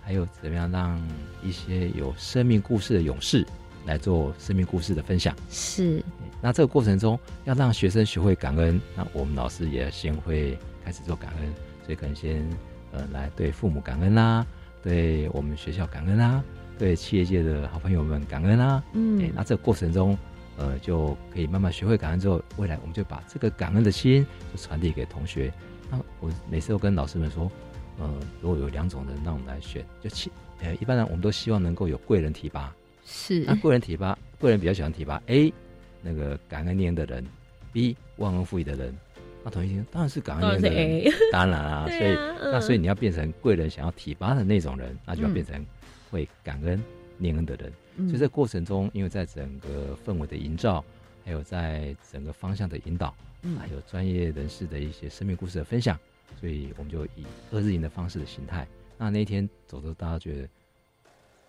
[0.00, 0.98] 还有怎么样让
[1.44, 3.46] 一些有生命故事的勇士
[3.84, 5.34] 来做生命故事的分享？
[5.50, 6.02] 是。
[6.40, 12.44] 那这个过程中，要让学生学会感恩，那我们老师也先会开始做感恩，所以可能先
[12.90, 14.44] 呃来对父母感恩啦，
[14.82, 16.42] 对我们学校感恩啦，
[16.78, 18.82] 对企业界的好朋友们感恩啦。
[18.92, 20.18] 嗯诶那这个过程中，
[20.56, 25.52] 呃，就可以慢慢学会感恩之后，未来我们就把这个感恩的心就传递给同学。
[25.88, 27.48] 那我每次都跟老师们说，
[28.00, 30.28] 呃，如果有两种人让我们来选，就其
[30.60, 32.74] 呃，一般人我们都希望能够有贵人提拔。
[33.04, 35.52] 是那贵人提拔，贵人比较喜欢提拔 A
[36.02, 37.24] 那个感恩念的人
[37.72, 38.94] ，B 忘恩负义的人。
[39.44, 45.66] 那同一听，当然是感恩念的人当然 啊，对所以、那所以你要变成贵人想要提拔的那种人，那就要嗯变成
[46.10, 46.80] 会感恩
[47.18, 47.72] 念恩的人。
[47.96, 50.84] 嗯所以这过程中，因为在整个氛围的营造，
[51.24, 55.98] 还有在整个方向的引导，嗯还有专业人士的一些生命故事的分享，
[56.40, 58.66] 所以我们就以二日营的方式的形态。
[58.96, 60.48] 那那一天走的，大家觉得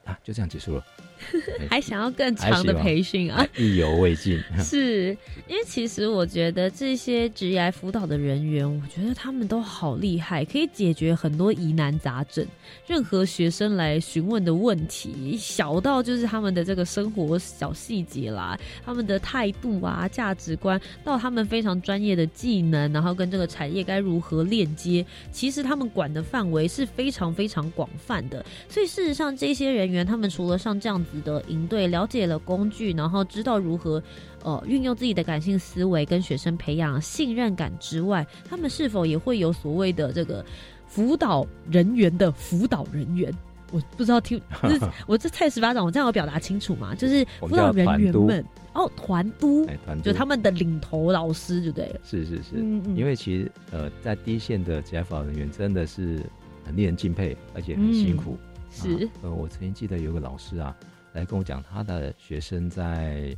[0.05, 0.85] 啊，就这样结束了，
[1.61, 3.47] 哎还想要更长的培训啊？
[3.57, 4.37] 意犹未尽。
[4.59, 12.45] 是因为其实我觉得这些职业辅导的人员，我觉得他们都好厉害，可以解决很多疑难杂症。
[12.85, 28.45] 任何学生来询问的问题，小到就是他们的这个生活小细节啦，他们的态度啊、价值观，到他们非常专业的技能，然后跟这个产业该如何链接，其实他们管的范围是非常非常广泛的。
[28.67, 34.01] 所以事实上，这些人员他们除了上这样子的营队，了解了工具，然后知道如何
[34.43, 40.43] 呃运用自己的感性思维跟学生培养信任感之外，他们是否也会有所谓的这个
[40.87, 43.31] 辅导人员的辅导人员？
[43.71, 46.93] 我不知道听， 这我这蔡十八掌，我这样有表达清楚吗？
[46.93, 49.67] 就是辅导人员们哦，团督，
[50.03, 51.99] 就他们的领头老师，对不对。
[52.03, 56.21] 是是是，嗯嗯因为其实呃，在第一线的职业辅导人员真的是
[56.63, 58.37] 很令人敬佩，而且很辛苦。
[58.39, 59.05] 嗯是。
[59.05, 60.75] 啊呃，我曾经记得有个老师啊，
[61.13, 63.35] 来跟我讲他的学生在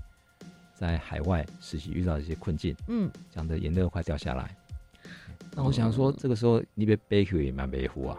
[0.73, 4.55] 在海外实习遇到一些困境，嗯，讲的眼泪都快掉下来。
[5.55, 8.17] 那我想说，这个时候你别悲哭也蛮悲哭啊，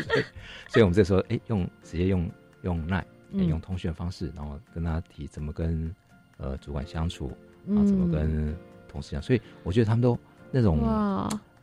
[0.68, 2.30] 所以我们这时候哎、用直接用
[2.62, 5.94] 用奈、嗯用通讯方式，然后跟他提怎么跟
[6.38, 7.34] 呃主管相处，啊，
[7.66, 8.54] 嗯怎么跟
[8.88, 10.18] 同事相处，所以我觉得他们都
[10.50, 10.78] 那种，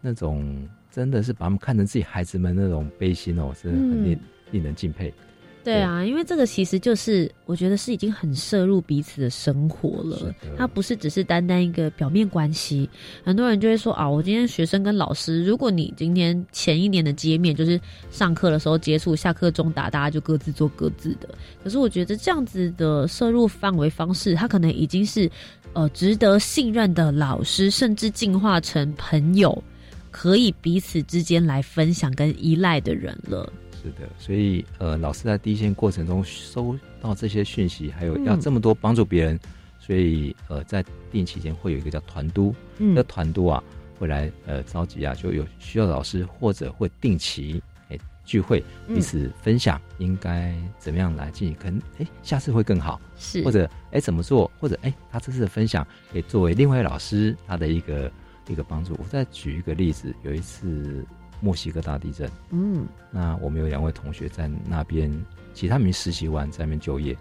[0.02, 4.20] 那种真的是把他们看成自己孩子们那种悲心哦，是很令、嗯
[4.52, 5.14] 令人敬佩。
[5.62, 12.90] 对啊，因为这个其实就是我觉得是已经很摄入彼此的生活了，它不是只是单单一个表面关系。
[13.26, 17.80] 很多人就会说啊，我今天学生跟老师，如果你今天前一年的接面就是
[18.10, 21.28] 上课的时候接触，下课中打，大家就各自做各自的。
[21.62, 25.30] 可是我觉得这样子的摄入范围方式，它可能已经是
[25.74, 29.62] 呃值得信任的老师，甚至进化成朋友，
[30.10, 33.52] 可以彼此之间来分享跟依赖的人了。
[33.82, 39.40] 是的，所以呃，老师在第一线过程中收到这些讯息，还有要这么多帮助别人，
[39.80, 43.64] 所以呃，在定期间会有一个叫团督，嗯那团督啊
[43.98, 58.12] 会来呃召集啊，就有需要的老师或者会定期哎聚会，彼此分享应该怎么样来进行，可能哎下次会更好，是或者哎怎么做，或者哎他这次的分享可以作为另外老师他的一个
[58.50, 58.94] 一个帮助。
[59.00, 61.06] 我再举一个例子，有一次。
[61.42, 65.10] 墨西哥大地震，嗯，那我们有两位同学在那边，
[65.54, 67.16] 其他没实习完在那边就业，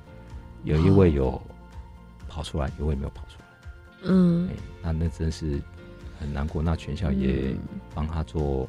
[0.64, 1.40] 有一位有
[2.26, 3.44] 跑出来，有一位没有跑出来，
[4.02, 4.48] 嗯，
[4.82, 5.60] 那那真是
[6.18, 6.60] 很难过。
[6.60, 7.54] 那全校也
[7.94, 8.68] 帮他做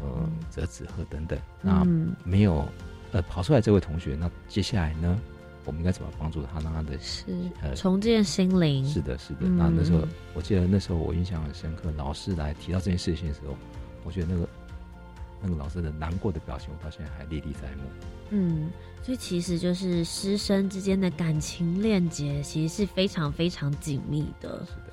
[0.00, 1.84] 呃折纸鹤等等，那
[2.22, 2.64] 没有
[3.10, 5.18] 呃跑出来这位同学，那接下来呢，
[5.64, 7.24] 我们应该怎么帮助他，让他的是
[7.62, 8.86] 呃重建心灵？
[8.86, 9.48] 是的，是的。
[9.48, 13.56] 那那时候我记得那时候我印象很深刻，老师来提到这件事情的时候，
[14.04, 14.48] 我觉得那个。
[15.42, 17.82] 那个老师的难过的表情，我到现在还历历在目。
[18.30, 18.70] 嗯，
[19.02, 24.64] 所以其实就是师生之间的感情链接，其实是非常非常紧密的。
[24.66, 24.92] 是的。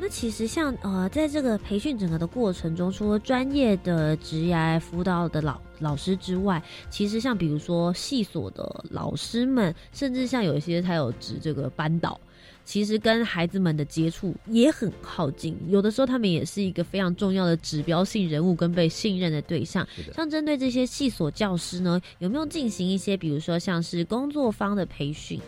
[0.00, 12.18] 那其实像呃，在这个培训整个的过程中，除了专业的职业辅导的老老师之外，其实像比如说系所的老师们，甚至像有一些他有指这个班导。
[12.64, 19.86] 其实跟孩子们的接触也很靠近，有的时候他们也是一个非常重要的指标性人物跟被信任的对象。
[20.14, 25.40] 像针对这些系所教师呢，有没有进行一些，比如说像是工作方的培训？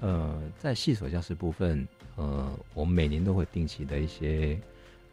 [0.00, 4.56] 呃，在系所教师部分，呃，我们每年都会定期的一些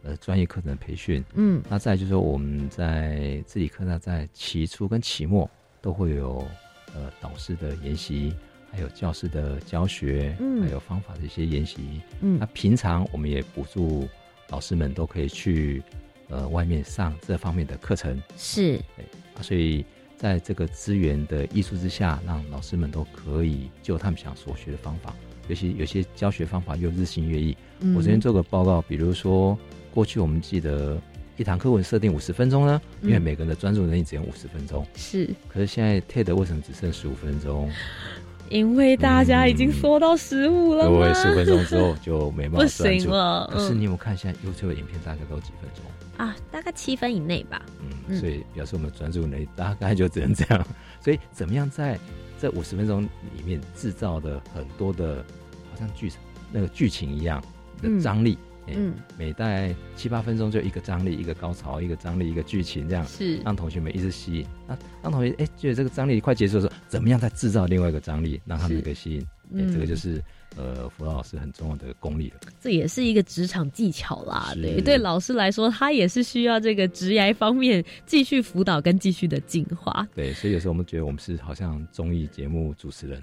[0.04, 1.22] 呃专业课程的培训。
[1.34, 5.50] 嗯，那再就是说我们在自己课上，在期初跟期末
[5.82, 6.46] 都会有
[6.94, 8.32] 呃导师的研习。
[8.70, 14.08] 还有教师的教学，嗯，还有方法的一些研习，嗯，那平常我们也补助
[14.50, 15.82] 老师们都可以去
[16.28, 19.04] 呃外面上这方面的课程，是，对，
[19.42, 19.84] 所以
[20.16, 25.14] 在这个资源的艺术之下，让老师们都可以就他们想所学的方法，
[25.48, 27.56] 尤其有些教学方法又日新月异。
[27.94, 29.58] 我昨天做个报告，比如说
[29.92, 31.00] 过去我们记得
[31.36, 37.70] 一堂课文设定五十分钟呢，因为每个人的专注能力只有五十分钟，是，可是现在 TED 为什么只剩十五分钟？
[38.48, 43.50] 因为大家已经缩到十五了各位十分钟之后就没办法专注了。
[43.52, 45.84] 可是你有没有看现在 YouTube 影片大概都几分钟
[46.16, 46.34] 啊？
[46.50, 47.60] 大概七分以内吧。
[48.08, 50.66] 嗯，所以表示我们专注能力大概就只能这样。
[51.00, 51.98] 所以怎么样在
[52.40, 55.24] 这五十分钟里面制造的很多的，
[55.70, 56.12] 好像剧
[56.52, 57.42] 那个剧情一样
[57.82, 58.38] 的张力。
[58.40, 58.55] 嗯，
[59.18, 64.46] 每大概七八分钟就一个张力，一个高潮，一个张力，一个剧情，这样是让同学们一直吸引。
[64.66, 69.26] 那让同学哎觉得这个张力快结束的时候，怎么样再制造另外一个张力，让他们可以吸引？
[69.54, 70.20] 哎，这个就是
[70.56, 72.40] 呃辅导老师很重要的功力了。
[72.60, 80.04] 这也是一个职场技巧啦，对对，老师来说，他也是需要这个职业方面继续辅导跟继续的进化。
[80.16, 83.22] 对，所以有时候我们觉得我们是好像综艺节目主持人，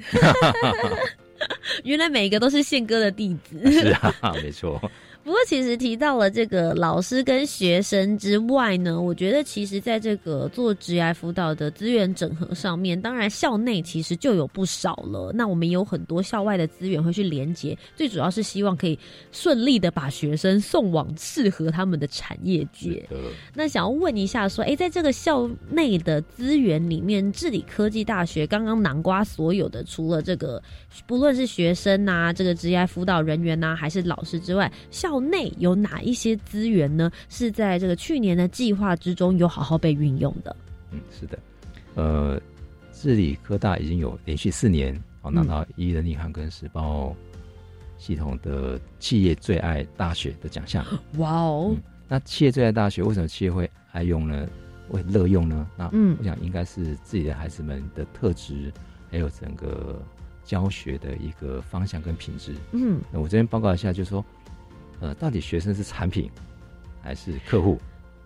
[1.84, 3.60] 原来每一个都是宪哥的弟子。
[3.70, 3.88] 是
[4.22, 4.82] 啊，没错。
[5.24, 15.32] 不过，其实提到了这个老师跟学生之外呢，我觉得其实在这个做职业辅导的资源整合上面，当然校内其实就有不少了。
[15.34, 19.00] 那我们有很多校外的资源会去连接，最主要是希望可以
[19.32, 23.08] 顺利的把学生送往适合他们的产业界。
[23.54, 30.62] 那想要问一下，说，哎，在这个校内的资源里面，治理科技大学刚刚南瓜所有的，除了这个
[31.08, 37.12] 不论是学生呐，这个职业辅导人员呐，还是老师之外，校校内有哪一些资源呢？
[37.30, 40.56] 是在这个去年的计划之中有好好被运用的？
[40.90, 41.38] 嗯，是的，
[41.94, 42.42] 呃，
[42.92, 47.16] 治理科大已经有连续四年哦拿到一人银行跟时报
[48.00, 50.84] 系统的企业最爱大学的奖项。
[51.18, 51.76] 哇哦！
[52.08, 54.50] 那企业最爱大学为什么企业会爱用呢？
[54.90, 55.68] 会乐用呢？
[55.78, 58.74] 那嗯，我想应该是自己的孩子们的特质，
[59.12, 60.04] 还有整个
[60.44, 62.56] 教学的一个方向跟品质。
[62.72, 64.26] 嗯，那我这边报告一下，就是说。
[65.04, 66.32] 呃，到底学生是产品
[67.02, 67.78] 还是客户？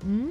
[0.05, 0.29] 嗯，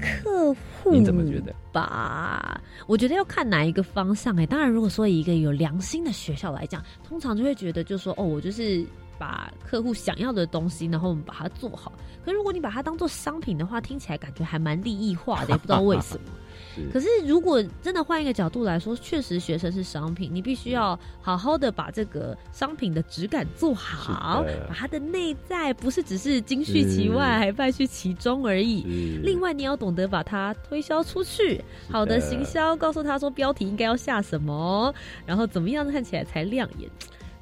[0.00, 1.52] 客户，你怎么觉得？
[1.72, 4.46] 吧，我觉得要看哪一个方向哎。
[4.46, 8.86] 当然，如果说一个有良心的学校来讲，通常就会觉得，就说哦，我就是
[9.18, 11.92] 把客户想要的东西，然后我们把它做好。
[12.24, 16.22] 可如果你把它当做商品的话，听起来感觉还蛮利益化的，也不知道为什么。
[16.92, 29.20] 可是如果真的换一个角度来说，确实学生是商品，你必须要好好的把这个商品的质感做好，把它的内在不是只是金絮其外，还败絮其中而已。
[29.22, 34.94] 另外，你要懂得把它推销出去，好的行销，告诉他说标题应该要下什么，
[35.26, 36.90] 然后怎么样看起来才亮眼。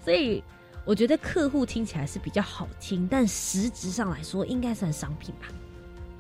[0.05, 0.43] 所以。
[0.85, 5.49] 我觉得客户听起来是比较好听，但实质上来说应该算商品吧。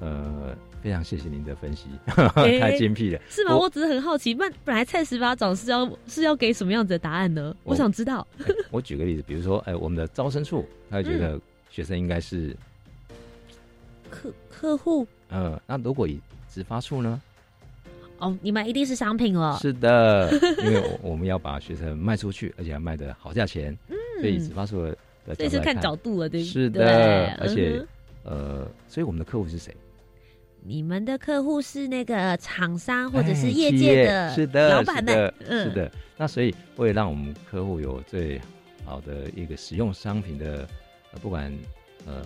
[0.00, 3.20] 呃，非常谢谢您的分析， 太精辟了。
[3.28, 3.56] 是吗？
[3.56, 7.54] 我只是很好奇，那本来蔡十八长是要是要给什么样子的答案呢？
[7.64, 8.26] 我想知道。
[8.70, 12.56] 我举个例子，比如说，哎，我们的招生处， 他觉得学生应该是
[14.10, 15.06] 客客户。
[15.28, 17.20] 呃，那如果以直发处呢？
[18.18, 19.58] 哦，你们一定是商品了。
[19.60, 20.30] 是的，
[20.64, 23.76] 因为我们要把学生卖出去，而且要卖的好价钱。
[23.88, 24.96] 嗯，所以直发处的
[25.36, 26.52] 这是看角度了，对不对？
[26.52, 27.84] 是的，而且
[28.24, 29.74] 呃，所以我们的客户是谁？
[30.62, 35.90] 你们的客户是那个厂商或者是业界的，是的，老板们，是的。
[36.16, 38.40] 那所以为了让我们客户有最
[38.84, 40.68] 好的一个使用商品的，
[41.22, 41.52] 不管
[42.06, 42.22] 呃。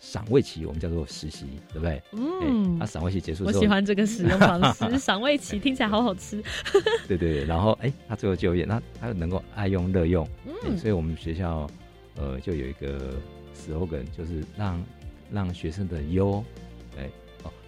[0.00, 2.00] 赏味期我们叫做实习，对不对？
[2.12, 4.94] 嗯，那赏味期结束之后，我喜欢这个使用方式。
[4.96, 6.40] 赏味期听起来好好吃。
[7.08, 10.26] 对对对，然后哎，他最后就业，那他能够爱用乐用，
[10.64, 11.68] 嗯，所以我们学校
[12.14, 13.16] 呃就有一个
[13.56, 14.84] slogan，就是让
[15.32, 16.44] 让学生的优，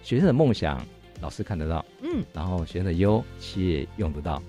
[0.03, 0.85] 学生的梦想
[1.21, 4.41] 老师看得到，嗯，然后学生的优企业用得到，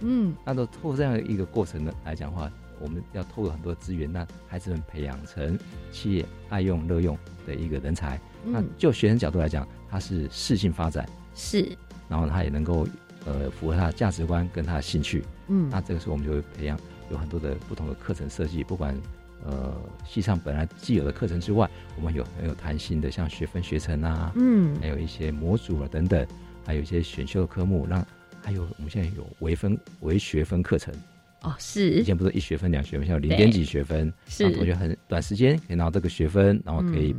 [0.00, 2.50] 嗯，那都透过这样一个过程呢来讲话。
[2.78, 5.58] 我们要透过很多资源，让孩子们培养成
[5.90, 8.20] 企业爱用乐用的一个人才。
[8.44, 11.74] 那就学生角度来讲，他是适性发展，是，
[12.06, 12.86] 然后他也能够
[13.24, 15.24] 呃符合他的价值观跟他的兴趣。
[15.48, 16.78] 嗯，那这个时候我们就会培养
[17.10, 18.94] 有很多的不同的课程设计，不管
[19.44, 19.74] 呃
[20.04, 26.26] 系上本来既有的课程之外，我们有很有弹性的，像学分学程啊，嗯，还有一些模组啊等等，
[26.64, 28.04] 还有一些选修的科目，让
[28.42, 30.94] 还有我们现在有微分微学分课程。
[31.42, 31.90] 哦，是。
[31.90, 37.14] 以前不是一学分、两学分，现在零点几学分，让同学很短时间可以拿到这个学分，然后可以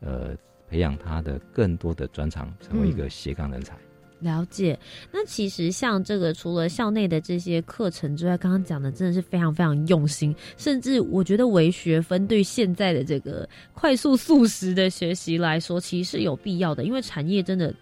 [0.00, 0.36] 呃
[0.68, 3.74] 培养他的更多的专长，成为一个斜杠人才。
[4.20, 4.78] 了解。
[5.12, 17.74] 那其实像这个，除了校内的这些课程之外，刚刚讲的真的是非常非常用心，甚至我觉得为学分对现在的这个快速速食的学习来说，其实是有必要的，因为产业真的。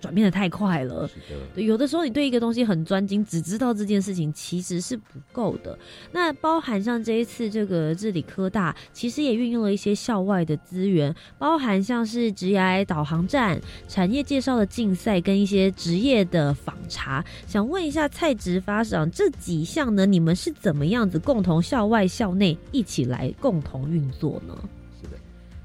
[0.00, 1.08] 转变的太快了，
[1.54, 5.78] 对，有的时候你对一个东西很专精，只知道这件事情其实是不够的。
[6.12, 17.24] 那包含像这一次这个治理科大，其实也运用了一些校外的资源，包含像是职业导航站、产业介绍的竞赛跟一些职业的访查。
[17.46, 24.56] 想问一下蔡植发长，这几项呢，你们是怎么样子共同校外校内一起来共同运作呢？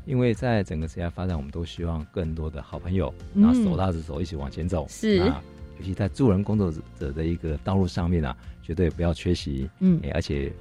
[0.05, 4.85] 因为在整个职业发展，我们都希望更多的好朋友，那手拉着手一起往前走。
[4.89, 5.41] 是啊，
[5.79, 9.69] 尤其在助人工作者的一个道路上面啊，绝对不要缺席。
[9.79, 10.51] 嗯，而且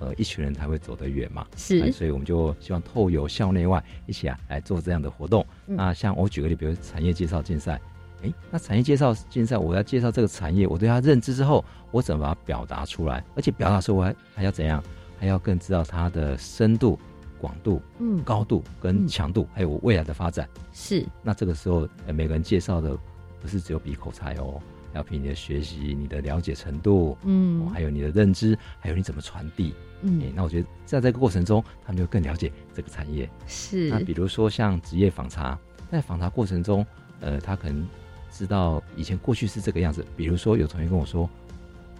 [0.00, 1.46] 呃，一群人才会走得远嘛。
[1.56, 5.46] 是，所以我们就希望透由校内外一起啊来做这样的活动。
[5.64, 7.80] 那像我举个例，比如产业介绍竞赛，
[8.24, 13.24] 哎，那产业介绍竞赛，我要介绍这个产业，我对它认知之后，我怎么把它表达出来？
[13.36, 14.82] 而且表达时候，我还还要怎样？
[15.20, 16.98] 还要更知道它的深度。
[17.42, 21.04] 广度、嗯，高度跟强度，还有我未来的发展是。
[21.20, 22.96] 那这个时候，每个人介绍的
[23.40, 24.62] 不是只有比口才哦，
[24.94, 30.32] 要凭你的学习、你的了解程度，嗯，还有你的认知，还有你怎么传递，嗯。
[30.36, 33.28] 那我觉得在这个过程中，他们就更了解这个产业。
[33.48, 33.90] 是。
[33.90, 35.58] 那比如说像职业访查，
[35.90, 36.86] 在访查过程中，
[37.20, 37.84] 呃，他可能
[38.30, 40.06] 知道以前过去是这个样子。
[40.16, 41.28] 比如说有同学跟我说：“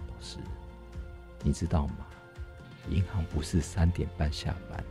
[0.09, 0.37] 老师，
[1.43, 1.97] 你知道吗？
[2.89, 4.83] 银行不是三点半下班。”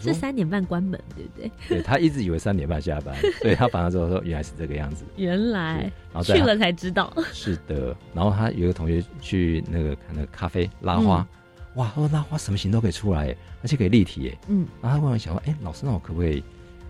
[0.00, 1.50] 是三点半关门，对不对？
[1.68, 5.04] 对他一直以为三点半下班， 所以他反而之后说原来是这个样子。
[5.16, 7.12] 原来，然后去了才知道。
[7.32, 11.26] 是的，然后他有一个同学去那个看那个咖啡拉花，
[11.74, 14.38] 哇，说拉花什么型都可以出来，而且可以立体耶。
[14.48, 16.42] 嗯，然后他问我想说，哎，老师，那我可不可以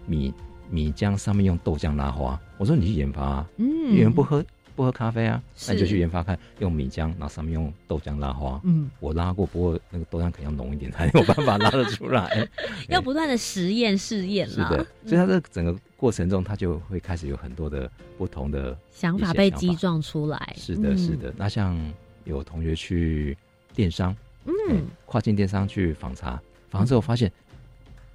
[0.07, 0.32] 米
[0.70, 2.38] 米浆上面用豆浆拉花？
[2.59, 4.44] 我说你去研发，啊嗯，有人不喝。
[4.75, 5.43] 不喝咖啡啊？
[5.68, 8.61] 那你就去研发看，用米浆，然后上面用豆浆拉花。
[8.64, 12.49] 嗯，我拉过，不过那个豆浆可能要浓一点才有办法拉得出来。
[12.89, 20.55] 要不断的实验试验是的，所以他这整个过程中，他就会开始有很多的不同的想法被激撞出来。
[20.57, 21.33] 是的，是的。
[21.37, 21.79] 那像
[22.25, 23.37] 有同学去
[23.75, 24.14] 电商，
[24.45, 27.31] 嗯，跨境电商去访查，访查之后发现，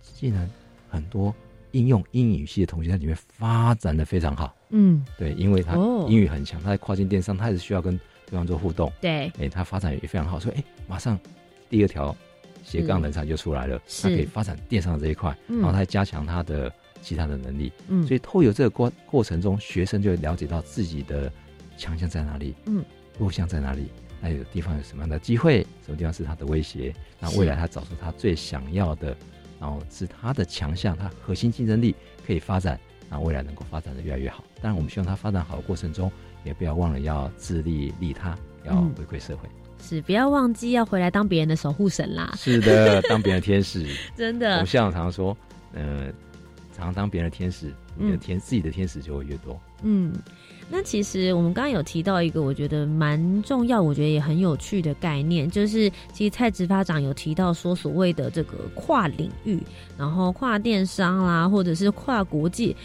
[0.02, 0.50] 竟然
[0.90, 1.34] 很多。
[1.72, 5.76] 应用英语系的同学在里面发展的非常好，嗯，对，因为他
[6.08, 11.20] 英语很强，他在跨境电商，他也是需要跟对方做互动，对，哎，他发展也非常好，所以哎，马上
[11.70, 12.16] 第二条
[12.64, 21.32] 斜杠人才就出来了，他可以发展电商的这一块，然后他加强他的其他的能力，嗯，所以透过这个过过程中，学生就了解到自己的
[21.78, 22.54] 强项在哪里？
[22.66, 22.84] 嗯，
[23.18, 23.88] 弱项在哪里？
[24.20, 25.62] 那有地方有什么样的机会？
[25.86, 26.94] 什么地方是他的威胁？
[27.20, 29.16] 那未来他找出他最想要的，
[29.60, 31.96] 然后是他的强项，他核心竞争力
[32.26, 32.80] 可以发展，
[33.10, 34.44] 那未来能够发展的越来越好。
[34.62, 36.12] 当然，我们希望它发展好的过程中，
[36.44, 39.48] 也不要忘了要自利利他，要回馈社会。
[39.80, 42.34] 是，不要忘记要回来当别人的守护神啦。
[42.36, 43.86] 是的，当别人的天使，
[44.18, 44.54] 真的。
[44.54, 45.38] 我们校长常说，
[45.74, 46.12] 呃，
[46.76, 49.60] 常常当别人的天使，你的天自己的天使就会越多。
[49.84, 50.14] 嗯。
[50.70, 59.58] 那其实我们刚刚有提到一个我觉得蛮重要，我觉得也很有趣的概念，就是其实蔡执发长有提到说，所谓的这个跨领域，
[59.98, 62.76] 然后跨电商啦，或者是跨国际。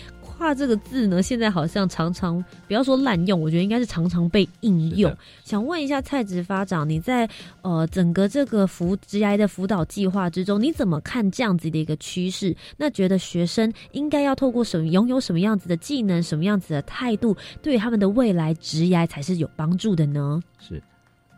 [0.43, 5.17] 跨这个字呢，现在好像常常不要说滥用，我觉得应该是常常被应用。
[5.45, 7.29] 想问一下蔡执发长，你在
[7.61, 12.55] 呃整个这个辅职涯的辅导计划之中，你怎么看这样子的一个趋势？
[12.77, 20.43] 那觉得学生应该要透过什么，拥有什么样子的技能，什么样子的态度，对他们的未来职涯才是有帮助的呢？
[20.59, 20.83] 是，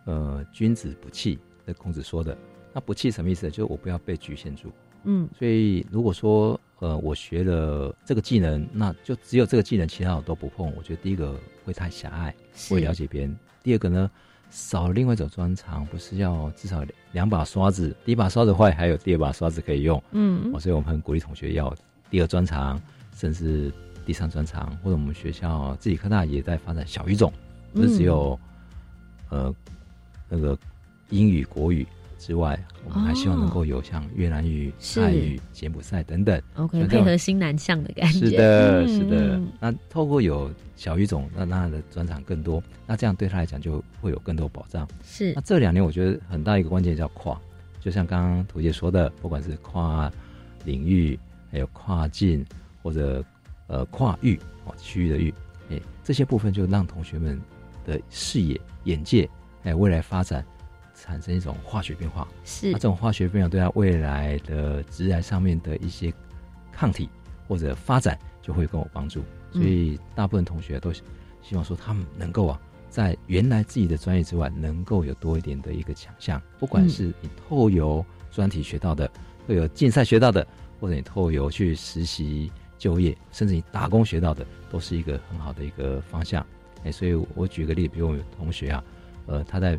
[0.06, 2.34] 呃，君子不器，那孔子说的。
[2.72, 3.50] 那不器什么意思？
[3.50, 4.72] 就是我不要被局限住。
[5.02, 6.58] 嗯，所以如果说。
[6.80, 10.70] 呃，我学了这个技能，那就只有这个技能，其他我都不碰。
[10.76, 12.34] 我觉得第一个会太狭隘，
[12.68, 13.36] 会了解别人。
[13.62, 14.10] 第二个呢，
[14.50, 20.02] 少了另外一种专长，不是要至少两把刷子，第一把刷子坏，还有第二把刷子可以用。
[20.10, 21.74] 嗯，所以我们很鼓励同学要
[22.10, 22.78] 第二专长，
[23.16, 23.72] 甚至
[24.04, 27.32] 第三专长，或者我们学校自己科大也在发展小语种，
[27.72, 28.38] 不是只有
[29.30, 29.54] 呃
[30.28, 30.58] 那个
[31.08, 31.86] 英语、国语。
[32.24, 38.18] 之外，我们还希望能够有像越南语、泰语、柬埔寨等等，OK，配合新南向的感觉。
[38.18, 39.38] 是的，是的。
[39.60, 44.88] 那透过有小语种，那他的专场更多，那这样对他来讲就会有更多保障。
[45.04, 45.34] 是。
[45.34, 47.38] 那这两年我觉得很大一个关键叫跨，
[47.78, 50.10] 就像刚刚图姐说的，不管是跨
[50.64, 51.18] 领域，
[51.52, 52.42] 还有跨境
[52.82, 53.22] 或者
[53.66, 55.34] 呃跨域哦区域的域，
[55.70, 57.38] 哎，这些部分就让同学们
[57.84, 59.28] 的视野、眼界
[59.62, 60.42] 还有未来发展。
[61.04, 66.10] 产生一种化学变化，是那这种化学变化对他未来的直癌上面的一些
[66.72, 67.10] 抗体
[67.46, 69.22] 或者发展就会更有帮助。
[69.52, 70.90] 所以大部分同学都
[71.42, 76.40] 希望说，他们能够啊，在原来自己的专业之外，能够有多一点的一个强项。
[76.58, 79.10] 不管是你透由专题学到的，
[79.46, 80.46] 会有竞赛学到的，
[80.80, 86.44] 或者你透由去实习就业，甚至你打工学到的，都是一个很好的一个方向。
[86.82, 88.84] 哎，所以我举个例，比如我们同学啊，
[89.26, 89.78] 呃，他在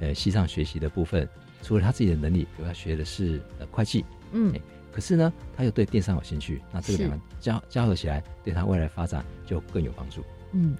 [0.00, 1.28] 呃，西藏学习的部分，
[1.62, 4.52] 除了他自己的能力，比如他学的是呃会计，嗯，
[4.92, 10.22] 可是呢，他又对电商有兴趣，那这个两个加加合起来，对他未来发展就更有帮助。
[10.52, 10.76] 嗯。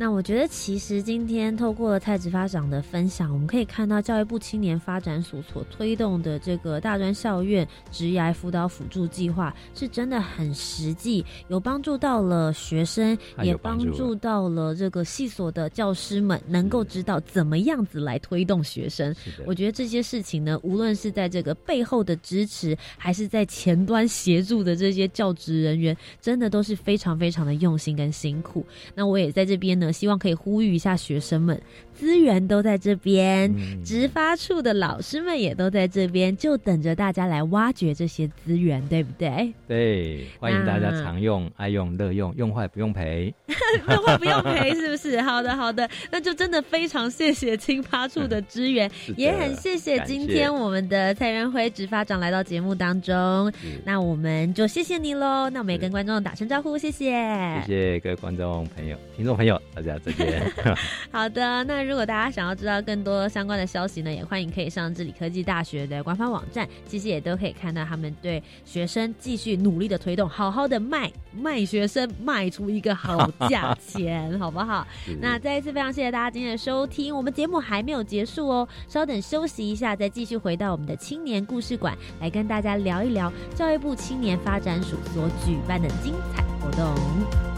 [0.00, 19.14] 那我觉得，其实今天透过蔡执发长的分享，我们可以看到教育部青年发展署所推动的这个大专校院职涯辅导辅助计划，是真的很实际，有帮助到了学生，也帮助到了这个系所的教师们，能够知道怎么样子来推动学生。
[19.44, 28.64] 我觉得这些事情呢，无论是在这个背后的支持，还是在前端协助的这些教职人员，真的都是非常非常的用心跟辛苦。
[28.94, 29.89] 那我也在这边呢。
[29.92, 31.60] 希望可以呼吁一下学生们，
[32.00, 39.52] 资源都在这边，直发处的老师们也都在这边，就等着大家来挖掘这些资源，对不对？
[39.68, 43.32] 对，欢迎大家常用、爱用、乐用，用坏不用赔，
[43.86, 45.20] 用坏不用赔，是不是？
[45.20, 53.52] 好的，好的，那就真的非常谢谢青发处的 支援，也很谢谢今天我们的蔡元辉执发长来到节目当中，
[53.84, 55.50] 那我们就谢谢你喽。
[55.50, 57.10] 那我们也跟观众打声招呼，谢谢，
[57.66, 59.60] 谢谢各位观众朋友、听众朋友。
[59.74, 60.42] 大家再见。
[61.12, 74.86] 好的，那如果大家想要知道更多相关的消息呢，也欢迎可以上智理科技大学的官方网站，其实也都可以看到他们对学生继续努力的推动，好好的卖卖学生，卖出一个好 价钱，好不好？
[75.20, 87.49] 那再一次非常谢谢大家今天的收听，我们节目还没有结束哦，稍等休息一下，再继续回到我们的青年故事馆，来跟大家聊一聊教育部青年发展署所举办的精彩活动。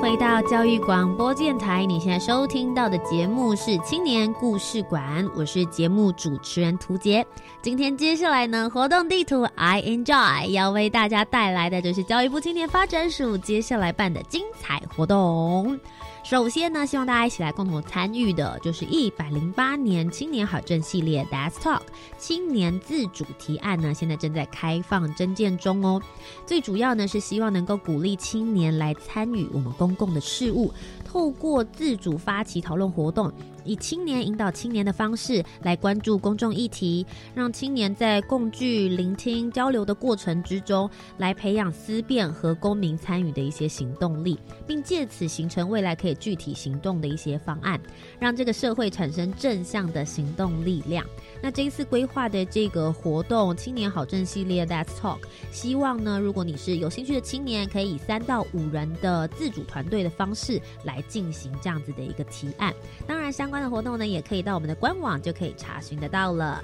[0.00, 7.24] 回到教育广播电台，你现在收听到的节目是青年故事馆，我是节目主持人涂杰。
[7.60, 15.78] 今天接下来呢，活动地图 I enjoy 要为大家带来的就是教育部青年发展署接下来办的精彩活动。
[16.22, 21.80] 首先呢，希望大家一起来共同参与的，就是一百零八年青年好政系列，DAS Talk
[22.18, 26.00] 青年自主提案呢，现在正在开放征件中哦。
[26.46, 30.72] 最主要呢是希望能够鼓励青年来参与我们公共的事务，
[31.10, 33.32] 透过自主发起讨论活动。
[33.64, 37.04] 以青年引导青年的方式来关注公众议题，
[37.34, 40.88] 让青年在共聚、聆听、交流的过程之中，
[41.18, 47.78] 来培养思辨和公民参与的一些行动力，并借此形成未来可以具体行动的一些方案，
[48.18, 51.04] 让这个社会产生正向的行动力量。
[51.42, 55.20] 那这一次规划的这个活动“青年好政”系列 That's Talk，
[55.50, 62.74] 希望呢，如果你是有兴趣的青年，可以以三到五人的自主团队的方式来进行这样子的一个提案。
[63.06, 66.62] 当然，相关的活动呢，也可以到我们的官网就可以查询得到了。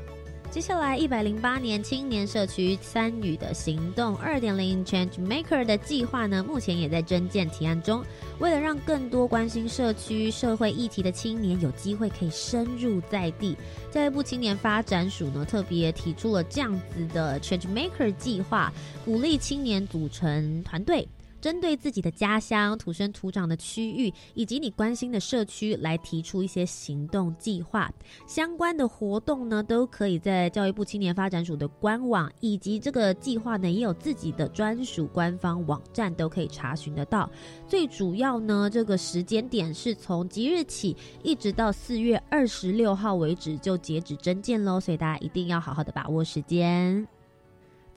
[0.49, 8.03] 接下来，一百零八年青年社区参与的行动二点零 Change Maker 的计划呢，目前也在征件提案中。
[8.39, 13.55] 为了让更多关心社区社会议题的青年有机会可以深入在地，
[13.91, 18.73] 教育部青年发展署呢特别提出了这样子的 Change Maker 计划，
[19.05, 21.07] 鼓励青年组成团队。
[21.47, 27.89] 针对自己的家乡、土生土长的区域以及你关心的社区来提出一些行动计划，
[28.27, 37.31] 相关的活动呢，都可以在教育部青年发展署的官网，以及这个计划呢也有自己的专属官方网站，都可以查询得到。
[37.69, 47.07] 最主要呢，这个时间点是从即日起一直到四月二十六号为止就截止征件喽，所以大家一定要好好的把握时间。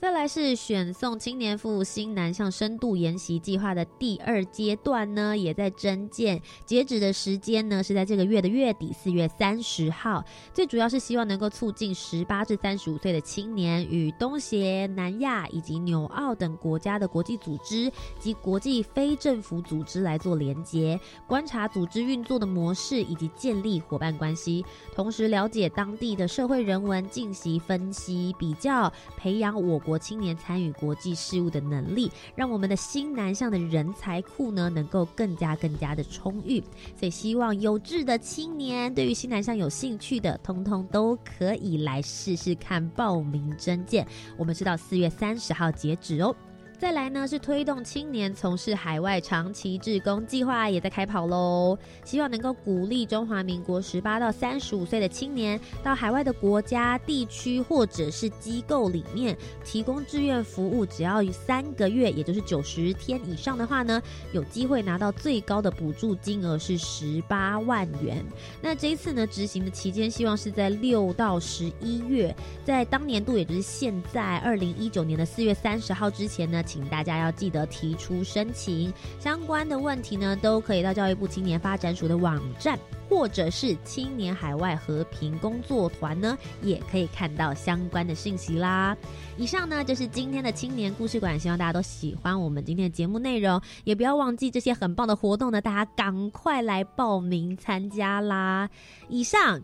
[0.01, 10.23] 再来是选送青年赴新南向深度研习计划的第二阶段呢，也在征件，截止的时间呢是在这个月的月底，四月三十号。
[10.53, 20.97] 最主要是希望能够促进十八至三十五岁的青年与东协、南亚以及纽澳等国家的国际组织及国际非政府组织来做连接，
[21.27, 29.77] 观察组织运作的模式以及建立伙伴关系，同时了解当地的社会人文，进行分析比较，培养我。
[29.88, 36.63] 国国青年参与国际事务的能力，让我们的新南向的人才库呢，能够更加更加的充裕。
[36.95, 44.05] 所以，希望有志的青年，对于新南向有兴趣的，通通都可以来试试看报名征件。
[44.37, 46.35] 我们是到四月三十号截止哦。
[46.79, 51.77] 再来呢，是推动青年从事海外长期志工计划也在开跑喽。
[52.05, 64.01] 希望能够鼓励中华民国十八到三十五岁的青年到海外的国家、地区或者是机构里面提供志愿服务，只要三个月，也就是九十天以上的话呢，
[64.31, 68.23] 有机会拿到最高的补助金额是十八万元。
[68.61, 76.63] 那这一次呢，执行的期间希望是在六到十一月，在当年度，也就是现在二零一九年的四月三十号之前呢。
[76.69, 82.77] 请大家要记得提出申请，相关的问题呢，都可以到教育部青年发展署的网站，
[83.09, 88.95] 或者是青年海外和平工作团呢，也可以看到相关的信息啦。
[89.35, 98.69] 以上呢就是今天的青年故事馆，希望大家都喜欢我们今天的节目内容，也不要忘记这些很棒的活动呢，大家赶快来报名参加啦。
[99.07, 99.59] 以上。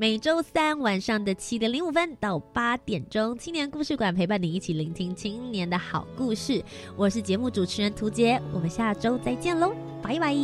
[0.00, 6.64] 每周三晚上的七点零五分到八点钟，青年故事馆陪伴你一起聆听青年的好故事。
[6.96, 10.34] 我是节目主持人涂杰，我们下周再见喽，拜拜。